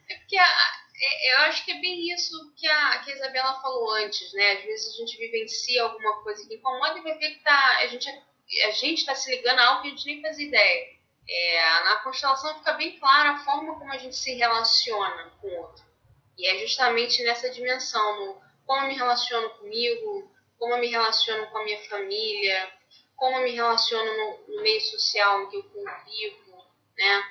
é 0.09 0.15
porque 0.15 0.37
a, 0.39 0.83
é, 1.05 1.35
eu 1.35 1.39
acho 1.41 1.65
que 1.65 1.73
é 1.73 1.81
bem 1.81 2.13
isso 2.13 2.55
que 2.57 2.67
a, 2.69 2.99
que 2.99 3.11
a 3.11 3.15
Isabela 3.15 3.61
falou 3.61 3.93
antes, 3.95 4.33
né? 4.35 4.53
Às 4.53 4.65
vezes 4.65 4.95
a 4.95 4.99
gente 4.99 5.19
vivencia 5.19 5.83
alguma 5.83 6.23
coisa 6.23 6.47
que 6.47 6.55
incomoda 6.55 6.99
e 6.99 7.03
vai 7.03 7.19
ver 7.19 7.31
que 7.31 7.43
tá, 7.43 7.79
a 7.79 7.87
gente 7.89 8.09
a 8.65 8.71
gente 8.71 8.99
está 8.99 9.15
se 9.15 9.35
ligando 9.35 9.59
a 9.59 9.67
algo 9.67 9.83
que 9.83 9.89
a 9.89 9.91
gente 9.91 10.07
nem 10.07 10.21
faz 10.21 10.39
ideia. 10.39 10.87
É, 11.29 11.85
na 11.85 11.97
constelação 11.97 12.59
fica 12.59 12.73
bem 12.75 12.99
clara 12.99 13.31
a 13.31 13.39
forma 13.39 13.79
como 13.79 13.93
a 13.93 13.99
gente 13.99 14.17
se 14.17 14.35
relaciona 14.35 15.31
com 15.41 15.49
o 15.49 15.61
outro. 15.61 15.85
E 16.37 16.47
é 16.47 16.59
justamente 16.59 17.23
nessa 17.23 17.51
dimensão, 17.51 18.27
no 18.27 18.43
como 18.67 18.83
eu 18.83 18.89
me 18.89 18.95
relaciono 18.95 19.51
comigo, 19.51 20.32
como 20.63 20.75
eu 20.75 20.79
me 20.79 20.87
relaciono 20.87 21.45
com 21.49 21.59
a 21.59 21.65
minha 21.65 21.83
família, 21.89 22.73
como 23.17 23.37
eu 23.39 23.43
me 23.43 23.51
relaciono 23.51 24.17
no, 24.17 24.55
no 24.55 24.63
meio 24.63 24.81
social 24.81 25.43
em 25.43 25.51
que 25.51 25.57
eu 25.57 25.65
convivo, 25.65 26.65
né? 26.97 27.25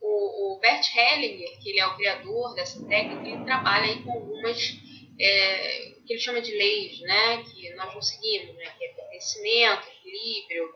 O, 0.00 0.54
o, 0.54 0.58
Bert 0.58 0.86
Hellinger, 0.96 1.60
que 1.60 1.68
ele 1.68 1.80
é 1.80 1.86
o 1.86 1.96
criador 1.96 2.54
dessa 2.54 2.82
técnica, 2.86 3.28
ele 3.28 3.44
trabalha 3.44 4.02
com 4.02 4.10
algumas 4.10 4.56
é, 5.20 5.92
que 6.06 6.14
ele 6.14 6.18
chama 6.18 6.40
de 6.40 6.50
leis, 6.56 6.98
né? 7.00 7.42
Que 7.42 7.74
nós 7.74 7.92
não 7.92 8.00
seguimos, 8.00 8.56
né? 8.56 8.74
Que 8.78 8.86
é 8.86 8.88
pertencimento, 8.94 9.86
equilíbrio, 9.88 10.74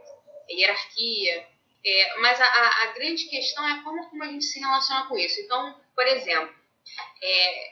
hierarquia. 0.50 1.48
É, 1.82 2.18
mas 2.18 2.38
a, 2.38 2.44
a, 2.44 2.86
grande 2.92 3.24
questão 3.24 3.66
é 3.66 3.82
forma 3.82 4.10
como 4.10 4.22
a 4.22 4.28
gente 4.28 4.44
se 4.44 4.60
relaciona 4.60 5.06
com 5.06 5.16
isso. 5.16 5.40
Então, 5.40 5.80
por 5.94 6.06
exemplo, 6.06 6.54
é, 7.22 7.71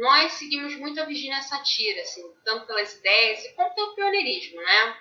nós 0.00 0.32
seguimos 0.32 0.74
muito 0.76 1.00
a 1.00 1.04
Virginia 1.04 1.40
Satira, 1.42 2.02
assim, 2.02 2.22
tanto 2.44 2.66
pelas 2.66 2.94
ideias 2.94 3.46
como 3.54 3.74
pelo 3.74 3.94
pioneirismo, 3.94 4.60
né? 4.60 4.98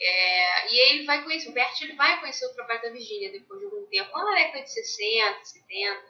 É, 0.00 0.72
e 0.72 0.78
ele 0.78 1.04
vai 1.04 1.24
conhecer, 1.24 1.48
o 1.48 1.52
Bert 1.52 1.80
ele 1.82 1.94
vai 1.94 2.20
conhecer 2.20 2.46
o 2.46 2.54
trabalho 2.54 2.82
da 2.82 2.90
Virginia 2.90 3.32
depois 3.32 3.58
de 3.58 3.66
algum 3.66 3.84
tempo, 3.86 4.16
lá 4.16 4.24
na 4.24 4.34
década 4.36 4.62
de 4.62 4.72
60, 4.72 5.44
70, 5.44 6.04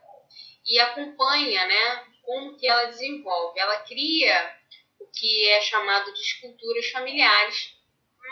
e 0.66 0.78
acompanha, 0.78 1.66
né, 1.66 2.04
como 2.22 2.56
que 2.58 2.68
ela 2.68 2.84
desenvolve. 2.84 3.58
Ela 3.58 3.80
cria 3.80 4.58
o 5.00 5.06
que 5.06 5.48
é 5.48 5.60
chamado 5.62 6.12
de 6.12 6.20
esculturas 6.20 6.90
familiares, 6.90 7.74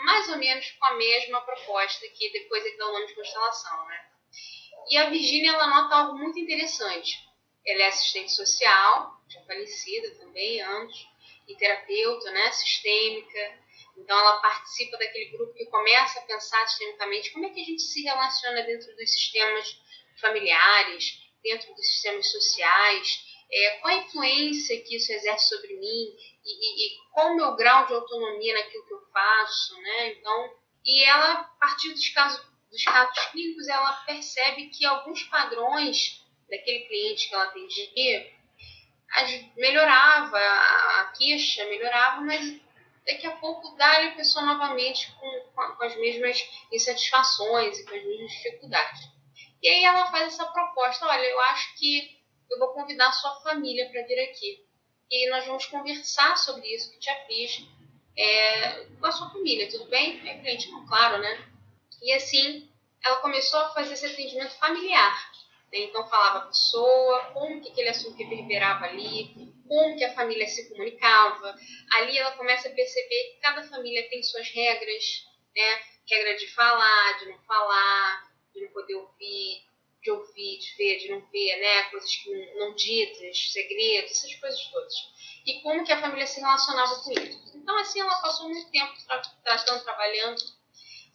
mais 0.05 0.29
ou 0.29 0.37
menos 0.37 0.69
com 0.71 0.85
a 0.85 0.95
mesma 0.95 1.41
proposta 1.41 2.07
que 2.09 2.31
depois 2.31 2.63
ele 2.63 2.77
dá 2.77 2.87
o 2.87 2.93
nome 2.93 3.07
de 3.07 3.15
constelação, 3.15 3.85
né? 3.87 4.05
E 4.91 4.97
a 4.97 5.09
Virginia, 5.09 5.53
ela 5.53 5.67
nota 5.67 5.95
algo 5.95 6.17
muito 6.19 6.39
interessante. 6.39 7.17
Ela 7.65 7.81
é 7.81 7.87
assistente 7.87 8.31
social, 8.31 9.16
já 9.29 9.41
falecida 9.43 10.11
também, 10.15 10.61
anos, 10.61 11.07
e 11.47 11.55
terapeuta, 11.55 12.31
né, 12.31 12.51
sistêmica. 12.51 13.59
Então 13.97 14.17
ela 14.17 14.37
participa 14.37 14.97
daquele 14.97 15.31
grupo 15.31 15.53
que 15.53 15.65
começa 15.65 16.19
a 16.19 16.23
pensar 16.23 16.67
sistemicamente 16.67 17.31
como 17.31 17.45
é 17.45 17.49
que 17.49 17.61
a 17.61 17.65
gente 17.65 17.81
se 17.81 18.03
relaciona 18.03 18.61
dentro 18.63 18.95
dos 18.95 19.11
sistemas 19.11 19.81
familiares, 20.19 21.19
dentro 21.43 21.73
dos 21.73 21.87
sistemas 21.87 22.29
sociais, 22.29 23.25
é, 23.51 23.69
qual 23.77 23.93
a 23.93 23.97
influência 23.97 24.81
que 24.81 24.97
isso 24.97 25.11
exerce 25.11 25.49
sobre 25.49 25.73
mim 25.75 26.15
e, 26.45 26.51
e, 26.51 26.87
e 26.87 26.97
qual 27.13 27.31
o 27.31 27.35
meu 27.35 27.55
grau 27.55 27.85
de 27.87 27.93
autonomia 27.93 28.53
naquilo 28.53 28.85
que 28.85 28.93
eu 28.93 29.01
faço, 29.11 29.81
né? 29.81 30.09
Então, 30.09 30.53
e 30.85 31.03
ela, 31.03 31.31
a 31.33 31.43
partir 31.59 31.91
dos 31.93 32.09
casos, 32.09 32.45
dos 32.69 32.83
casos 32.83 33.25
clínicos, 33.31 33.67
ela 33.67 33.93
percebe 34.05 34.69
que 34.69 34.85
alguns 34.85 35.23
padrões 35.23 36.25
daquele 36.49 36.85
cliente 36.85 37.29
que 37.29 37.35
ela 37.35 37.45
atendia 37.45 38.36
melhorava, 39.55 40.37
a 40.37 41.13
queixa 41.17 41.65
melhorava, 41.65 42.21
mas 42.21 42.59
daqui 43.05 43.25
a 43.25 43.37
pouco 43.37 43.75
dá 43.77 43.91
a 43.91 44.11
pessoa 44.11 44.45
novamente 44.45 45.11
com, 45.13 45.75
com, 45.75 45.83
as 45.83 45.95
mesmas 45.95 46.37
insatisfações 46.71 47.79
e 47.79 47.85
com 47.85 47.95
as 47.95 48.03
mesmas 48.03 48.31
dificuldades. 48.31 49.09
E 49.61 49.67
aí 49.67 49.83
ela 49.83 50.11
faz 50.11 50.33
essa 50.33 50.45
proposta, 50.45 51.07
olha, 51.07 51.25
eu 51.25 51.39
acho 51.41 51.75
que 51.77 52.17
eu 52.51 52.59
vou 52.59 52.69
convidar 52.69 53.07
a 53.07 53.13
sua 53.13 53.39
família 53.41 53.89
para 53.89 54.05
vir 54.05 54.19
aqui. 54.19 54.65
E 55.09 55.29
nós 55.29 55.45
vamos 55.45 55.65
conversar 55.67 56.37
sobre 56.37 56.67
isso 56.67 56.91
que 56.91 56.99
te 56.99 57.13
fiz 57.27 57.65
é, 58.17 58.85
com 58.99 59.05
a 59.05 59.11
sua 59.11 59.29
família, 59.29 59.69
tudo 59.69 59.85
bem? 59.85 60.27
É 60.27 60.37
cliente, 60.39 60.69
não, 60.69 60.85
claro, 60.85 61.17
né? 61.19 61.47
E 62.01 62.11
assim, 62.13 62.69
ela 63.03 63.17
começou 63.17 63.59
a 63.59 63.69
fazer 63.69 63.93
esse 63.93 64.05
atendimento 64.05 64.53
familiar. 64.57 65.31
Então 65.71 66.07
falava 66.07 66.39
a 66.39 66.47
pessoa, 66.47 67.31
como 67.33 67.61
que 67.61 67.71
aquele 67.71 67.89
assunto 67.89 68.17
reverberava 68.17 68.85
ali, 68.85 69.53
como 69.67 69.97
que 69.97 70.03
a 70.03 70.13
família 70.13 70.47
se 70.47 70.69
comunicava. 70.69 71.55
Ali 71.93 72.17
ela 72.17 72.31
começa 72.31 72.69
a 72.69 72.73
perceber 72.73 73.33
que 73.33 73.39
cada 73.41 73.63
família 73.63 74.07
tem 74.09 74.23
suas 74.23 74.49
regras, 74.49 75.25
né? 75.55 75.79
Regra 76.09 76.35
de 76.37 76.47
falar, 76.53 77.19
de 77.19 77.25
não 77.25 77.39
falar, 77.39 78.31
de 78.53 78.61
não 78.61 78.71
poder 78.71 78.95
ouvir, 78.95 79.67
de 80.01 80.11
ouvir, 80.11 80.57
de 80.59 80.75
ver, 80.77 80.97
de 80.99 81.09
não 81.09 81.21
ver, 81.29 81.57
né? 81.57 81.83
Coisas 81.89 82.15
que 82.15 82.31
não, 82.31 82.59
não 82.59 82.75
ditas, 82.75 83.51
segredos, 83.51 84.11
essas 84.11 84.35
coisas 84.35 84.63
todas. 84.71 84.93
E 85.45 85.61
como 85.61 85.83
que 85.83 85.91
a 85.91 85.99
família 85.99 86.25
se 86.25 86.39
relacionava 86.39 86.95
com 87.03 87.11
isso. 87.11 87.51
Então, 87.55 87.77
assim, 87.77 87.99
ela 87.99 88.21
passou 88.21 88.47
muito 88.47 88.71
tempo 88.71 88.93
tratando, 89.43 89.83
trabalhando 89.83 90.41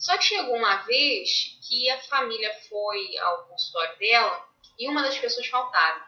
só 0.03 0.19
que 0.19 0.25
chegou 0.25 0.57
uma 0.57 0.79
vez 0.79 1.57
que 1.63 1.89
a 1.89 2.01
família 2.01 2.53
foi 2.69 3.17
ao 3.19 3.47
consultório 3.47 3.97
dela 4.01 4.49
e 4.77 4.89
uma 4.89 5.01
das 5.01 5.17
pessoas 5.17 5.47
faltaram. 5.47 6.03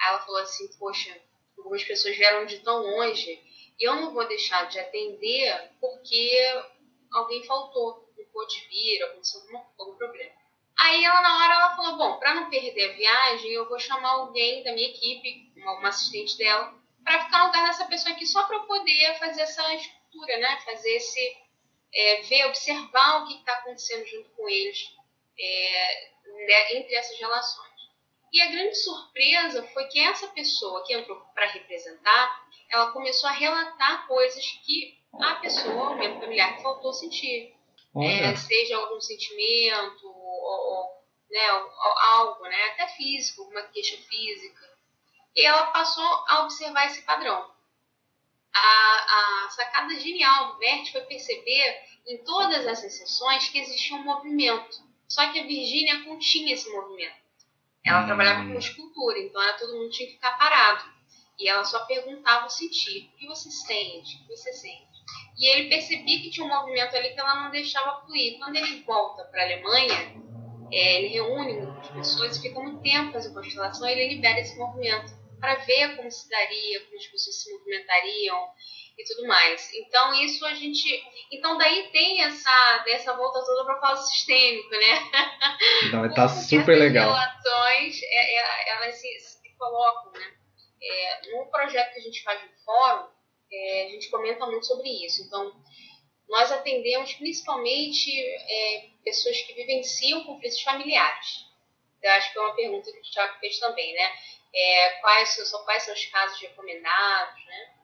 Aí 0.00 0.08
ela 0.08 0.18
falou 0.18 0.40
assim: 0.40 0.66
Poxa, 0.76 1.16
algumas 1.56 1.84
pessoas 1.84 2.16
vieram 2.16 2.46
de 2.46 2.58
tão 2.58 2.82
longe 2.82 3.40
e 3.78 3.84
eu 3.88 3.94
não 3.94 4.12
vou 4.12 4.26
deixar 4.26 4.64
de 4.64 4.80
atender 4.80 5.70
porque 5.80 6.64
alguém 7.12 7.44
faltou, 7.44 8.12
não 8.18 8.24
pôde 8.26 8.58
vir, 8.68 9.04
aconteceu 9.04 9.40
algum, 9.42 9.64
algum 9.78 9.96
problema. 9.96 10.34
Aí 10.76 11.04
ela, 11.04 11.20
na 11.20 11.38
hora, 11.38 11.54
ela 11.54 11.76
falou: 11.76 11.96
Bom, 11.96 12.18
para 12.18 12.34
não 12.34 12.50
perder 12.50 12.90
a 12.90 12.96
viagem, 12.96 13.52
eu 13.52 13.68
vou 13.68 13.78
chamar 13.78 14.10
alguém 14.10 14.64
da 14.64 14.72
minha 14.72 14.88
equipe, 14.88 15.52
uma, 15.58 15.78
uma 15.78 15.88
assistente 15.90 16.36
dela, 16.36 16.74
para 17.04 17.24
ficar 17.24 17.38
no 17.38 17.46
lugar 17.46 17.68
dessa 17.68 17.86
pessoa 17.86 18.16
aqui 18.16 18.26
só 18.26 18.44
para 18.48 18.58
poder 18.64 19.16
fazer 19.20 19.42
essa 19.42 19.74
escultura, 19.74 20.38
né? 20.38 20.60
Fazer 20.64 20.90
esse 20.96 21.47
é, 21.94 22.22
ver, 22.22 22.46
observar 22.46 23.22
o 23.22 23.26
que 23.26 23.34
está 23.34 23.52
acontecendo 23.54 24.06
junto 24.06 24.30
com 24.30 24.48
eles 24.48 24.78
é, 25.38 26.10
né, 26.46 26.76
entre 26.76 26.94
essas 26.94 27.18
relações. 27.18 27.68
E 28.32 28.40
a 28.42 28.50
grande 28.50 28.74
surpresa 28.74 29.66
foi 29.68 29.86
que 29.86 30.00
essa 30.00 30.28
pessoa 30.28 30.84
que 30.84 30.92
entrou 30.92 31.18
para 31.34 31.46
representar, 31.46 32.46
ela 32.70 32.92
começou 32.92 33.28
a 33.28 33.32
relatar 33.32 34.06
coisas 34.06 34.44
que 34.64 34.98
a 35.20 35.36
pessoa, 35.36 35.90
o 35.90 35.96
membro 35.96 36.20
familiar, 36.20 36.60
faltou 36.60 36.92
sentir. 36.92 37.54
É, 37.96 38.36
seja 38.36 38.76
algum 38.76 39.00
sentimento, 39.00 40.06
ou, 40.06 40.12
ou, 40.14 41.02
né, 41.30 41.52
ou, 41.52 41.98
algo, 41.98 42.42
né, 42.44 42.64
até 42.66 42.86
físico, 42.88 43.42
alguma 43.42 43.62
queixa 43.62 43.96
física. 43.96 44.68
E 45.34 45.44
ela 45.44 45.66
passou 45.68 46.04
a 46.28 46.42
observar 46.42 46.86
esse 46.86 47.02
padrão. 47.02 47.50
A, 48.54 49.44
a 49.46 49.50
sacada 49.50 49.98
genial 49.98 50.52
do 50.52 50.58
Bert 50.58 50.90
foi 50.90 51.02
perceber 51.02 51.80
em 52.06 52.24
todas 52.24 52.66
essas 52.66 52.92
sessões 52.94 53.48
que 53.48 53.58
existia 53.58 53.96
um 53.96 54.04
movimento. 54.04 54.88
Só 55.06 55.30
que 55.32 55.38
a 55.38 55.46
Virgínia 55.46 56.04
continha 56.04 56.54
esse 56.54 56.70
movimento. 56.70 57.16
Ela 57.84 58.02
hum. 58.02 58.06
trabalhava 58.06 58.46
com 58.46 58.58
escultura, 58.58 59.18
então 59.18 59.40
era, 59.40 59.56
todo 59.56 59.74
mundo 59.74 59.90
tinha 59.90 60.08
que 60.08 60.14
ficar 60.14 60.36
parado. 60.36 60.84
E 61.38 61.48
ela 61.48 61.64
só 61.64 61.84
perguntava 61.86 62.46
o 62.46 62.50
sentir. 62.50 63.10
O 63.14 63.16
que 63.16 63.26
você 63.26 63.50
sente? 63.50 64.16
O 64.16 64.26
que 64.26 64.36
você 64.36 64.52
sente? 64.52 64.88
E 65.38 65.46
ele 65.46 65.68
percebia 65.68 66.20
que 66.20 66.30
tinha 66.30 66.44
um 66.44 66.48
movimento 66.48 66.96
ali 66.96 67.10
que 67.14 67.20
ela 67.20 67.42
não 67.42 67.50
deixava 67.50 68.00
fluir. 68.04 68.38
Quando 68.38 68.56
ele 68.56 68.82
volta 68.82 69.24
para 69.24 69.42
a 69.42 69.44
Alemanha, 69.44 70.18
é, 70.72 70.98
ele 70.98 71.08
reúne 71.08 71.60
muitas 71.60 71.88
pessoas 71.88 72.36
e 72.36 72.42
fica 72.42 72.60
muito 72.60 72.82
tempo 72.82 73.12
fazendo 73.12 73.34
constelação 73.34 73.88
e 73.88 73.92
ele 73.92 74.14
libera 74.14 74.40
esse 74.40 74.56
movimento 74.58 75.16
para 75.40 75.56
ver 75.56 75.96
como 75.96 76.10
se 76.10 76.28
daria, 76.28 76.80
como 76.84 76.96
as 76.96 77.06
pessoas 77.06 77.42
se 77.42 77.52
movimentariam 77.52 78.50
e 78.98 79.04
tudo 79.04 79.26
mais. 79.26 79.72
Então 79.74 80.14
isso 80.14 80.44
a 80.44 80.54
gente, 80.54 81.02
então 81.32 81.56
daí 81.56 81.88
tem 81.90 82.22
essa 82.22 82.78
dessa 82.84 83.14
volta 83.16 83.44
toda 83.44 83.64
para 83.64 83.76
o 83.76 83.78
propósito 83.78 84.08
sistêmico, 84.08 84.70
né? 84.70 85.10
Então 85.88 86.06
está 86.06 86.28
super 86.28 86.76
legal. 86.76 87.10
As 87.12 87.44
relações 87.44 88.00
é, 88.02 88.36
é, 88.36 88.70
elas 88.70 88.94
se, 88.96 89.20
se 89.20 89.56
colocam, 89.56 90.12
né? 90.12 90.34
É, 90.80 91.32
no 91.32 91.46
projeto 91.50 91.92
que 91.92 91.98
a 91.98 92.02
gente 92.02 92.22
faz 92.22 92.40
no 92.42 92.56
fórum, 92.64 93.08
é, 93.50 93.86
a 93.86 93.90
gente 93.90 94.10
comenta 94.10 94.46
muito 94.46 94.66
sobre 94.66 94.88
isso. 95.04 95.22
Então, 95.22 95.52
nós 96.28 96.52
atendemos 96.52 97.12
principalmente 97.14 98.10
é, 98.20 98.90
pessoas 99.04 99.40
que 99.42 99.54
vivenciam 99.54 100.24
conflitos 100.24 100.60
familiares. 100.62 101.48
Eu 102.02 102.10
acho 102.12 102.32
que 102.32 102.38
é 102.38 102.42
uma 102.42 102.54
pergunta 102.54 102.92
que 102.92 102.98
o 102.98 103.02
Tiago 103.02 103.38
fez 103.40 103.58
também, 103.58 103.94
né? 103.94 104.12
É, 104.54 104.90
quais, 105.00 105.28
são, 105.30 105.64
quais 105.64 105.82
são 105.82 105.94
os 105.94 106.04
casos 106.06 106.40
recomendados, 106.40 107.44
né? 107.44 107.74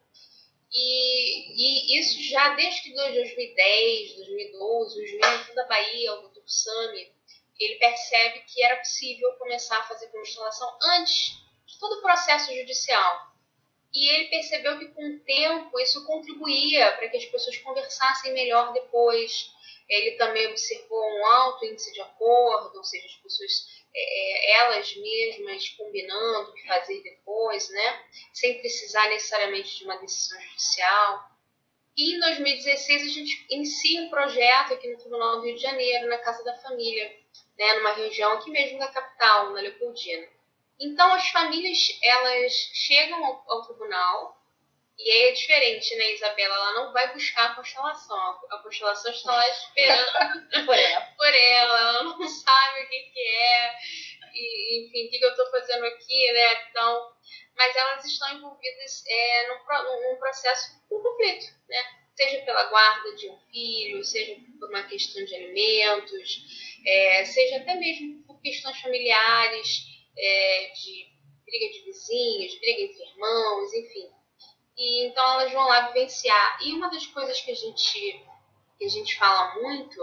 E, 0.72 1.52
e, 1.52 2.00
isso 2.00 2.20
já 2.22 2.54
desde 2.54 2.92
2010, 2.92 4.16
2012, 4.16 5.02
o 5.02 5.06
juiz 5.06 5.54
da 5.54 5.64
Bahia, 5.66 6.14
o 6.14 6.28
Dr. 6.28 6.42
Sami, 6.46 7.12
ele 7.60 7.76
percebe 7.76 8.40
que 8.40 8.62
era 8.62 8.76
possível 8.76 9.32
começar 9.34 9.78
a 9.78 9.84
fazer 9.84 10.08
constelação 10.08 10.76
antes 10.82 11.36
de 11.64 11.78
todo 11.78 11.98
o 11.98 12.02
processo 12.02 12.52
judicial. 12.52 13.34
E 13.92 14.08
ele 14.08 14.28
percebeu 14.28 14.76
que 14.78 14.88
com 14.88 15.08
o 15.08 15.20
tempo 15.20 15.78
isso 15.78 16.04
contribuía 16.04 16.90
para 16.96 17.08
que 17.08 17.16
as 17.16 17.24
pessoas 17.26 17.56
conversassem 17.58 18.32
melhor 18.32 18.72
depois. 18.72 19.52
Ele 19.88 20.12
também 20.16 20.48
observou 20.48 21.00
um 21.00 21.26
alto 21.26 21.64
índice 21.66 21.92
de 21.92 22.00
acordo, 22.00 22.76
ou 22.76 22.84
seja, 22.84 23.06
as 23.06 23.14
pessoas, 23.16 23.83
é, 23.94 24.52
é 24.52 24.60
elas 24.60 24.94
mesmas 24.96 25.68
combinando 25.70 26.50
o 26.50 26.54
que 26.54 26.66
fazer 26.66 27.02
depois, 27.02 27.68
né? 27.70 28.04
sem 28.32 28.58
precisar 28.58 29.08
necessariamente 29.08 29.78
de 29.78 29.84
uma 29.84 29.96
decisão 29.98 30.40
judicial. 30.40 31.30
E 31.96 32.16
em 32.16 32.20
2016 32.20 33.02
a 33.02 33.08
gente 33.08 33.46
inicia 33.50 34.02
um 34.02 34.10
projeto 34.10 34.74
aqui 34.74 34.90
no 34.90 34.98
Tribunal 34.98 35.36
do 35.36 35.46
Rio 35.46 35.54
de 35.54 35.62
Janeiro, 35.62 36.08
na 36.08 36.18
Casa 36.18 36.42
da 36.42 36.56
Família, 36.58 37.16
né? 37.58 37.74
numa 37.74 37.92
região 37.92 38.32
aqui 38.32 38.50
mesmo 38.50 38.78
da 38.78 38.88
capital, 38.88 39.52
na 39.52 39.60
Leopoldina. 39.60 40.26
Então 40.80 41.12
as 41.14 41.28
famílias 41.28 41.78
elas 42.02 42.52
chegam 42.72 43.24
ao, 43.24 43.44
ao, 43.46 43.62
tribunal 43.62 44.43
e 44.96 45.10
aí 45.10 45.22
é 45.22 45.32
diferente, 45.32 45.96
né, 45.96 46.12
Isabela? 46.12 46.54
Ela 46.54 46.72
não 46.74 46.92
vai 46.92 47.12
buscar 47.12 47.50
a 47.50 47.54
constelação. 47.54 48.38
A 48.50 48.58
constelação 48.58 49.12
está 49.12 49.32
lá 49.32 49.48
esperando 49.48 50.50
por, 50.66 50.74
ela. 50.78 51.00
por 51.16 51.34
ela. 51.34 51.80
Ela 51.80 52.02
não 52.04 52.28
sabe 52.28 52.82
o 52.82 52.88
que, 52.88 53.00
que 53.00 53.20
é, 53.20 53.74
e, 54.34 54.86
enfim, 54.86 55.06
o 55.06 55.10
que, 55.10 55.18
que 55.18 55.24
eu 55.24 55.30
estou 55.30 55.50
fazendo 55.50 55.84
aqui, 55.84 56.32
né? 56.32 56.68
Então, 56.70 57.12
mas 57.56 57.74
elas 57.76 58.04
estão 58.04 58.36
envolvidas 58.36 59.04
é, 59.06 59.48
num, 59.48 60.10
num 60.10 60.16
processo 60.16 60.74
de 60.74 60.88
conflito, 60.88 61.46
né? 61.68 61.78
Seja 62.14 62.44
pela 62.44 62.64
guarda 62.66 63.16
de 63.16 63.28
um 63.28 63.38
filho, 63.50 64.04
seja 64.04 64.36
por 64.60 64.68
uma 64.68 64.84
questão 64.84 65.24
de 65.24 65.34
alimentos, 65.34 66.78
é, 66.86 67.24
seja 67.24 67.56
até 67.56 67.74
mesmo 67.74 68.22
por 68.24 68.40
questões 68.40 68.80
familiares 68.80 69.84
é, 70.16 70.72
de 70.72 71.12
briga 71.44 71.72
de 71.72 71.80
vizinhos, 71.80 72.58
briga 72.60 72.82
entre 72.82 73.02
irmãos, 73.02 73.74
enfim. 73.74 74.13
E 74.76 75.06
então 75.06 75.24
elas 75.34 75.52
vão 75.52 75.66
lá 75.66 75.88
vivenciar. 75.88 76.58
E 76.62 76.72
uma 76.74 76.90
das 76.90 77.06
coisas 77.06 77.40
que 77.40 77.50
a 77.50 77.54
gente 77.54 78.24
que 78.78 78.84
a 78.84 78.88
gente 78.88 79.16
fala 79.16 79.54
muito 79.54 80.00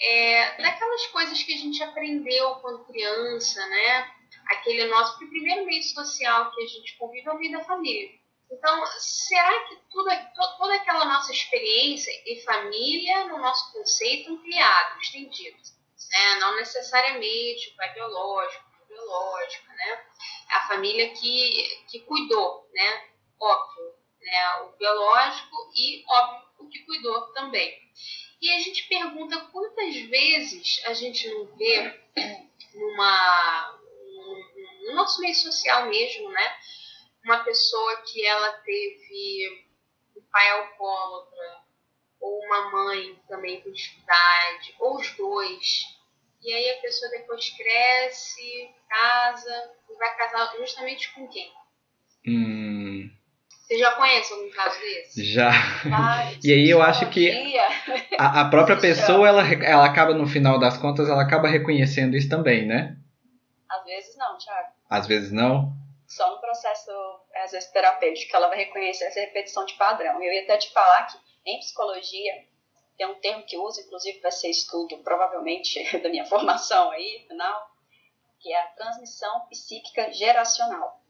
é 0.00 0.62
daquelas 0.62 1.06
coisas 1.08 1.42
que 1.42 1.54
a 1.54 1.58
gente 1.58 1.82
aprendeu 1.82 2.56
quando 2.56 2.84
criança, 2.84 3.64
né? 3.66 4.12
Aquele 4.46 4.86
nosso 4.86 5.18
primeiro 5.18 5.64
meio 5.66 5.82
social 5.82 6.50
que 6.52 6.62
a 6.62 6.66
gente 6.66 6.96
convive 6.96 7.28
é 7.28 7.32
o 7.32 7.38
meio 7.38 7.52
da 7.52 7.64
família. 7.64 8.10
Então, 8.50 8.84
será 8.98 9.64
que 9.64 9.76
tudo, 9.90 10.10
toda 10.58 10.74
aquela 10.74 11.06
nossa 11.06 11.32
experiência 11.32 12.10
e 12.26 12.42
família, 12.42 13.24
no 13.24 13.38
nosso 13.38 13.72
conceito, 13.72 14.30
ampliado, 14.30 15.00
estendido? 15.00 15.56
Né? 16.10 16.34
Não 16.38 16.56
necessariamente 16.56 17.70
o 17.70 17.76
pai 17.76 17.94
biológico, 17.94 18.64
biológica, 18.86 19.72
né? 19.72 20.04
A 20.50 20.68
família 20.68 21.14
que, 21.14 21.86
que 21.90 22.00
cuidou, 22.00 22.68
né? 22.74 23.08
Óbvio, 23.40 23.91
né? 24.32 24.62
O 24.62 24.76
biológico 24.78 25.70
e, 25.76 26.02
óbvio, 26.08 26.48
o 26.60 26.68
que 26.68 26.78
cuidou 26.86 27.32
também. 27.32 27.78
E 28.40 28.50
a 28.50 28.58
gente 28.58 28.88
pergunta 28.88 29.38
quantas 29.52 29.94
vezes 29.94 30.80
a 30.86 30.94
gente 30.94 31.28
não 31.28 31.54
vê 31.54 32.00
numa, 32.74 33.78
no 34.86 34.94
nosso 34.94 35.20
meio 35.20 35.34
social 35.34 35.86
mesmo, 35.86 36.30
né? 36.30 36.56
Uma 37.24 37.44
pessoa 37.44 38.02
que 38.02 38.24
ela 38.26 38.52
teve 38.64 39.68
um 40.16 40.22
pai 40.32 40.50
alcoólatra, 40.50 41.62
ou 42.20 42.38
uma 42.46 42.70
mãe 42.70 43.20
também 43.28 43.60
com 43.60 43.70
dificuldade, 43.70 44.74
ou 44.80 44.96
os 44.96 45.10
dois, 45.16 45.84
e 46.42 46.52
aí 46.52 46.70
a 46.70 46.80
pessoa 46.80 47.10
depois 47.10 47.50
cresce, 47.50 48.74
casa, 48.88 49.72
e 49.90 49.94
vai 49.94 50.16
casar 50.16 50.56
justamente 50.56 51.12
com 51.12 51.28
quem? 51.28 51.52
Hum. 52.26 52.61
Você 53.72 53.78
já 53.78 53.92
conhece 53.92 54.34
algum 54.34 54.50
caso 54.50 54.78
desse? 54.80 55.24
Já. 55.24 55.50
e 56.44 56.52
aí 56.52 56.68
eu 56.68 56.82
acho 56.82 57.08
que 57.08 57.56
a, 58.18 58.42
a 58.42 58.50
própria 58.50 58.78
pessoa, 58.78 59.26
ela, 59.26 59.42
ela 59.64 59.86
acaba, 59.86 60.12
no 60.12 60.26
final 60.26 60.58
das 60.58 60.76
contas, 60.76 61.08
ela 61.08 61.22
acaba 61.22 61.48
reconhecendo 61.48 62.14
isso 62.14 62.28
também, 62.28 62.66
né? 62.66 62.98
Às 63.70 63.84
vezes 63.84 64.16
não, 64.18 64.36
Thiago. 64.36 64.68
Às 64.90 65.06
vezes 65.06 65.32
não? 65.32 65.72
Só 66.06 66.34
no 66.34 66.40
processo, 66.42 66.90
às 67.42 67.52
vezes, 67.52 67.70
terapêutico, 67.70 68.36
ela 68.36 68.48
vai 68.48 68.58
reconhecer 68.58 69.04
essa 69.04 69.20
repetição 69.20 69.64
de 69.64 69.72
padrão. 69.74 70.22
Eu 70.22 70.30
ia 70.30 70.42
até 70.42 70.58
te 70.58 70.70
falar 70.70 71.06
que, 71.06 71.16
em 71.46 71.58
psicologia, 71.58 72.44
tem 72.98 73.06
um 73.06 73.14
termo 73.20 73.42
que 73.44 73.56
uso, 73.56 73.80
inclusive 73.80 74.20
vai 74.20 74.32
ser 74.32 74.50
estudo, 74.50 74.98
provavelmente, 74.98 75.80
da 75.98 76.10
minha 76.10 76.26
formação 76.26 76.90
aí, 76.90 77.24
final, 77.26 77.70
que 78.38 78.52
é 78.52 78.60
a 78.60 78.66
transmissão 78.66 79.46
psíquica 79.48 80.12
geracional. 80.12 81.01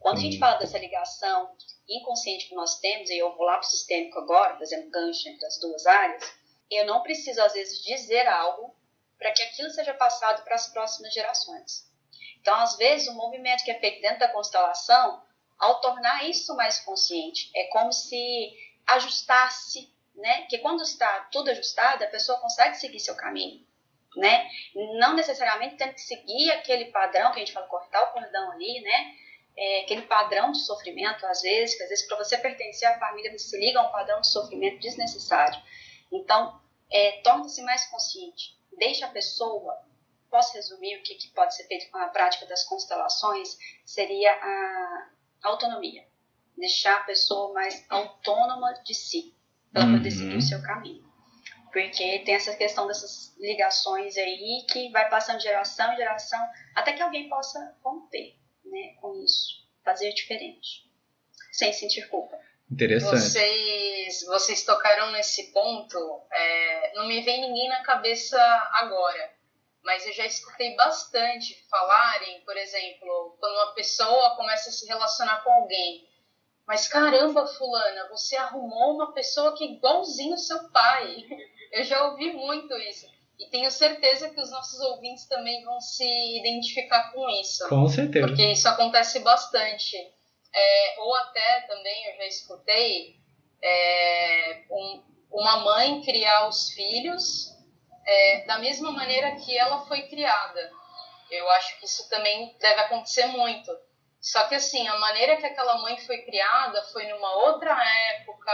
Quando 0.00 0.18
a 0.18 0.20
gente 0.20 0.36
hum. 0.36 0.40
fala 0.40 0.58
dessa 0.58 0.78
ligação 0.78 1.56
inconsciente 1.88 2.48
que 2.48 2.54
nós 2.54 2.78
temos, 2.80 3.10
e 3.10 3.18
eu 3.18 3.34
vou 3.36 3.46
lá 3.46 3.58
para 3.58 3.66
o 3.66 3.70
sistêmico 3.70 4.18
agora, 4.18 4.58
fazendo 4.58 4.90
gancho 4.90 5.28
entre 5.28 5.44
as 5.46 5.58
duas 5.58 5.86
áreas, 5.86 6.32
eu 6.70 6.86
não 6.86 7.02
preciso, 7.02 7.40
às 7.40 7.52
vezes, 7.52 7.82
dizer 7.82 8.26
algo 8.26 8.74
para 9.18 9.32
que 9.32 9.42
aquilo 9.42 9.70
seja 9.70 9.94
passado 9.94 10.44
para 10.44 10.54
as 10.54 10.68
próximas 10.68 11.12
gerações. 11.12 11.90
Então, 12.40 12.54
às 12.54 12.76
vezes, 12.76 13.08
o 13.08 13.14
movimento 13.14 13.64
que 13.64 13.70
é 13.70 13.80
feito 13.80 14.00
dentro 14.00 14.20
da 14.20 14.28
constelação, 14.28 15.22
ao 15.58 15.80
tornar 15.80 16.28
isso 16.28 16.54
mais 16.54 16.78
consciente, 16.80 17.50
é 17.54 17.64
como 17.64 17.92
se 17.92 18.54
ajustasse 18.86 19.92
né? 20.18 20.42
Que 20.42 20.58
quando 20.58 20.82
está 20.82 21.28
tudo 21.32 21.50
ajustado, 21.50 22.04
a 22.04 22.08
pessoa 22.08 22.40
consegue 22.40 22.76
seguir 22.76 23.00
seu 23.00 23.14
caminho, 23.14 23.64
né? 24.16 24.50
Não 24.98 25.14
necessariamente 25.14 25.76
tendo 25.76 25.94
que 25.94 26.00
seguir 26.00 26.50
aquele 26.50 26.86
padrão 26.86 27.30
que 27.30 27.38
a 27.38 27.40
gente 27.40 27.52
fala, 27.52 27.66
cortar 27.66 28.02
o 28.02 28.12
cordão 28.12 28.52
ali, 28.52 28.80
né? 28.80 29.14
É, 29.60 29.80
aquele 29.80 30.02
padrão 30.02 30.52
de 30.52 30.60
sofrimento, 30.60 31.26
às 31.26 31.42
vezes, 31.42 31.76
que 31.76 31.82
às 31.82 31.88
vezes 31.88 32.06
para 32.06 32.16
você 32.16 32.38
pertencer 32.38 32.88
à 32.88 32.96
família 32.96 33.32
você 33.32 33.48
se 33.48 33.58
liga 33.58 33.80
a 33.80 33.88
um 33.88 33.90
padrão 33.90 34.20
de 34.20 34.28
sofrimento 34.28 34.78
desnecessário. 34.78 35.60
Então, 36.12 36.60
é, 36.88 37.20
torna-se 37.22 37.60
mais 37.62 37.84
consciente, 37.86 38.56
deixa 38.78 39.06
a 39.06 39.10
pessoa. 39.10 39.76
Posso 40.30 40.54
resumir 40.54 40.96
o 40.96 41.02
que, 41.02 41.16
que 41.16 41.28
pode 41.30 41.56
ser 41.56 41.64
feito 41.64 41.90
com 41.90 41.98
a 41.98 42.06
prática 42.06 42.46
das 42.46 42.62
constelações? 42.64 43.58
Seria 43.84 44.30
a 44.30 45.10
autonomia, 45.42 46.06
deixar 46.56 46.98
a 46.98 47.04
pessoa 47.04 47.52
mais 47.52 47.84
autônoma 47.88 48.74
de 48.84 48.94
si 48.94 49.34
para 49.72 49.86
uhum. 49.86 49.96
poder 49.96 50.10
seguir 50.12 50.36
o 50.36 50.42
seu 50.42 50.62
caminho. 50.62 51.04
Porque 51.72 52.20
tem 52.20 52.34
essa 52.34 52.54
questão 52.54 52.86
dessas 52.86 53.34
ligações 53.38 54.16
aí 54.16 54.64
que 54.70 54.88
vai 54.90 55.08
passando 55.10 55.38
de 55.38 55.44
geração 55.44 55.92
em 55.92 55.96
geração, 55.96 56.40
até 56.76 56.92
que 56.92 57.02
alguém 57.02 57.28
possa 57.28 57.76
romper 57.82 58.38
né, 58.70 58.94
com 59.00 59.22
isso, 59.22 59.66
fazer 59.84 60.12
diferente, 60.12 60.88
sem 61.52 61.72
sentir 61.72 62.08
culpa. 62.08 62.38
Interessante. 62.70 63.20
Vocês, 63.20 64.24
vocês 64.26 64.64
tocaram 64.64 65.10
nesse 65.12 65.52
ponto, 65.52 66.22
é, 66.30 66.92
não 66.94 67.06
me 67.06 67.20
vem 67.22 67.40
ninguém 67.40 67.68
na 67.68 67.82
cabeça 67.82 68.38
agora, 68.74 69.32
mas 69.82 70.06
eu 70.06 70.12
já 70.12 70.26
escutei 70.26 70.76
bastante 70.76 71.66
falarem, 71.70 72.42
por 72.42 72.56
exemplo, 72.56 73.36
quando 73.40 73.54
uma 73.54 73.74
pessoa 73.74 74.36
começa 74.36 74.68
a 74.68 74.72
se 74.72 74.86
relacionar 74.86 75.42
com 75.42 75.50
alguém. 75.50 76.06
Mas 76.66 76.86
caramba, 76.86 77.46
fulana, 77.46 78.08
você 78.10 78.36
arrumou 78.36 78.94
uma 78.94 79.14
pessoa 79.14 79.56
que 79.56 79.64
é 79.64 79.68
igualzinho 79.68 80.36
seu 80.36 80.68
pai. 80.70 81.24
Eu 81.72 81.82
já 81.84 82.06
ouvi 82.08 82.32
muito 82.32 82.74
isso. 82.76 83.06
E 83.38 83.48
tenho 83.50 83.70
certeza 83.70 84.30
que 84.30 84.40
os 84.40 84.50
nossos 84.50 84.80
ouvintes 84.80 85.26
também 85.26 85.64
vão 85.64 85.80
se 85.80 86.04
identificar 86.38 87.12
com 87.12 87.28
isso. 87.30 87.68
Com 87.68 87.88
certeza. 87.88 88.26
Porque 88.26 88.44
isso 88.44 88.68
acontece 88.68 89.20
bastante. 89.20 89.96
É, 90.52 91.00
ou 91.00 91.14
até 91.14 91.60
também, 91.68 92.06
eu 92.06 92.16
já 92.16 92.24
escutei, 92.24 93.16
é, 93.62 94.64
um, 94.70 95.02
uma 95.30 95.58
mãe 95.58 96.02
criar 96.02 96.48
os 96.48 96.70
filhos 96.70 97.54
é, 98.04 98.44
da 98.46 98.58
mesma 98.58 98.90
maneira 98.90 99.36
que 99.36 99.56
ela 99.56 99.86
foi 99.86 100.02
criada. 100.08 100.70
Eu 101.30 101.48
acho 101.50 101.78
que 101.78 101.84
isso 101.84 102.08
também 102.08 102.56
deve 102.58 102.80
acontecer 102.80 103.26
muito. 103.26 103.70
Só 104.20 104.48
que 104.48 104.54
assim, 104.54 104.88
a 104.88 104.98
maneira 104.98 105.36
que 105.36 105.46
aquela 105.46 105.78
mãe 105.78 105.96
foi 105.98 106.18
criada 106.22 106.82
foi 106.92 107.06
numa 107.06 107.46
outra 107.46 107.76
época, 108.16 108.52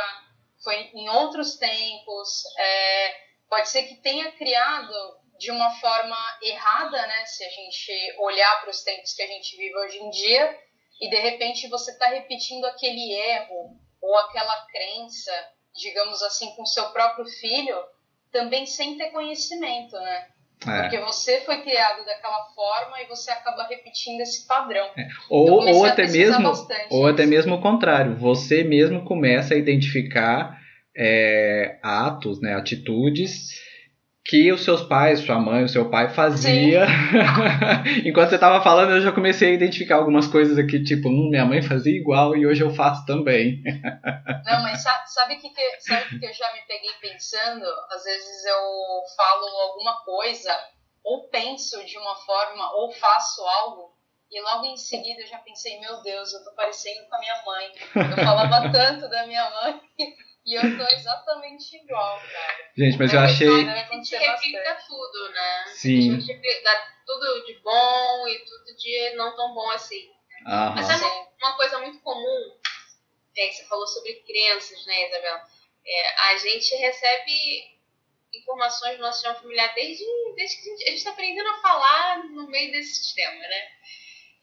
foi 0.62 0.90
em 0.92 1.08
outros 1.08 1.56
tempos. 1.56 2.42
É, 2.58 3.24
pode 3.48 3.68
ser 3.68 3.84
que 3.84 3.96
tenha 3.96 4.32
criado 4.32 4.92
de 5.38 5.50
uma 5.50 5.70
forma 5.80 6.16
errada, 6.42 7.06
né? 7.06 7.24
Se 7.26 7.44
a 7.44 7.50
gente 7.50 8.16
olhar 8.18 8.60
para 8.60 8.70
os 8.70 8.82
tempos 8.82 9.14
que 9.14 9.22
a 9.22 9.26
gente 9.26 9.56
vive 9.56 9.76
hoje 9.76 9.98
em 9.98 10.10
dia, 10.10 10.58
e 11.00 11.10
de 11.10 11.16
repente 11.16 11.68
você 11.68 11.90
está 11.90 12.06
repetindo 12.06 12.64
aquele 12.64 13.12
erro 13.12 13.76
ou 14.00 14.16
aquela 14.18 14.66
crença, 14.66 15.32
digamos 15.74 16.22
assim, 16.22 16.54
com 16.54 16.64
seu 16.64 16.90
próprio 16.90 17.26
filho, 17.26 17.76
também 18.30 18.66
sem 18.66 18.96
ter 18.96 19.10
conhecimento, 19.10 19.96
né? 19.96 20.28
É. 20.66 20.82
Porque 20.82 20.98
você 20.98 21.40
foi 21.40 21.62
criado 21.62 22.04
daquela 22.04 22.46
forma 22.54 23.00
e 23.02 23.06
você 23.06 23.30
acaba 23.30 23.66
repetindo 23.66 24.20
esse 24.20 24.46
padrão. 24.46 24.86
É. 24.96 25.08
Ou, 25.28 25.66
ou 25.66 25.84
até 25.84 26.06
mesmo 26.06 26.52
ou 26.90 27.06
até 27.06 27.26
mesmo 27.26 27.56
o 27.56 27.60
contrário, 27.60 28.16
você 28.16 28.64
mesmo 28.64 29.04
começa 29.04 29.54
a 29.54 29.58
identificar 29.58 30.58
é, 30.96 31.78
atos, 31.82 32.40
né, 32.40 32.54
atitudes 32.54 33.62
que 34.24 34.50
os 34.50 34.64
seus 34.64 34.82
pais, 34.82 35.20
sua 35.20 35.38
mãe, 35.38 35.64
o 35.64 35.68
seu 35.68 35.90
pai 35.90 36.08
fazia. 36.08 36.86
Enquanto 38.06 38.30
você 38.30 38.36
estava 38.36 38.62
falando, 38.62 38.92
eu 38.92 39.02
já 39.02 39.12
comecei 39.12 39.50
a 39.50 39.54
identificar 39.54 39.96
algumas 39.96 40.26
coisas 40.26 40.56
aqui, 40.56 40.82
tipo, 40.82 41.08
hum, 41.08 41.28
minha 41.28 41.44
mãe 41.44 41.60
fazia 41.60 41.94
igual 41.94 42.34
e 42.34 42.46
hoje 42.46 42.62
eu 42.62 42.74
faço 42.74 43.04
também. 43.04 43.62
Não, 44.46 44.62
mas 44.62 44.82
sabe 44.82 45.34
o 45.34 45.38
que, 45.38 45.50
que, 45.50 45.80
sabe 45.80 46.18
que 46.18 46.24
eu 46.24 46.32
já 46.32 46.50
me 46.54 46.60
peguei 46.66 46.90
pensando? 47.02 47.66
Às 47.90 48.02
vezes 48.02 48.44
eu 48.46 49.02
falo 49.14 49.46
alguma 49.68 50.02
coisa, 50.04 50.58
ou 51.04 51.28
penso 51.28 51.84
de 51.84 51.98
uma 51.98 52.16
forma, 52.16 52.76
ou 52.76 52.92
faço 52.92 53.42
algo, 53.42 53.92
e 54.30 54.40
logo 54.40 54.64
em 54.64 54.76
seguida 54.78 55.20
eu 55.20 55.26
já 55.26 55.38
pensei, 55.38 55.78
meu 55.80 56.02
Deus, 56.02 56.32
eu 56.32 56.42
tô 56.44 56.54
parecendo 56.54 57.06
com 57.10 57.14
a 57.14 57.20
minha 57.20 57.42
mãe. 57.44 57.72
Eu 58.10 58.24
falava 58.24 58.72
tanto 58.72 59.06
da 59.10 59.26
minha 59.26 59.50
mãe. 59.50 59.80
E 60.44 60.54
eu 60.54 60.76
tô 60.76 60.84
exatamente 60.94 61.76
igual, 61.76 62.20
cara. 62.20 62.70
Gente, 62.76 62.98
mas 62.98 63.14
eu 63.14 63.20
achei. 63.20 63.48
A 63.48 63.84
gente 63.92 64.16
repita 64.16 64.78
tudo, 64.86 65.30
né? 65.30 65.64
Sim. 65.68 66.16
A 66.16 66.20
gente 66.20 66.62
dá 66.62 66.94
tudo 67.06 67.46
de 67.46 67.54
bom 67.60 68.28
e 68.28 68.38
tudo 68.40 68.76
de 68.76 69.14
não 69.16 69.34
tão 69.34 69.54
bom 69.54 69.70
assim. 69.70 70.10
Aham. 70.46 70.74
Mas 70.74 70.90
é 70.90 71.06
uma 71.40 71.56
coisa 71.56 71.78
muito 71.78 72.00
comum, 72.00 72.58
é, 73.36 73.46
que 73.48 73.54
você 73.54 73.64
falou 73.64 73.86
sobre 73.86 74.14
crianças, 74.26 74.84
né, 74.86 75.08
Isabel? 75.08 75.40
É, 75.86 76.20
a 76.30 76.36
gente 76.36 76.74
recebe 76.76 77.74
informações 78.34 78.96
do 78.96 79.02
nosso 79.02 79.18
sistema 79.18 79.34
familiar 79.36 79.74
desde, 79.74 80.04
desde 80.36 80.56
que 80.62 80.70
a 80.70 80.90
gente 80.90 80.98
está 80.98 81.10
aprendendo 81.10 81.48
a 81.48 81.60
falar 81.62 82.24
no 82.24 82.48
meio 82.48 82.72
desse 82.72 82.96
sistema, 82.96 83.36
né? 83.36 83.68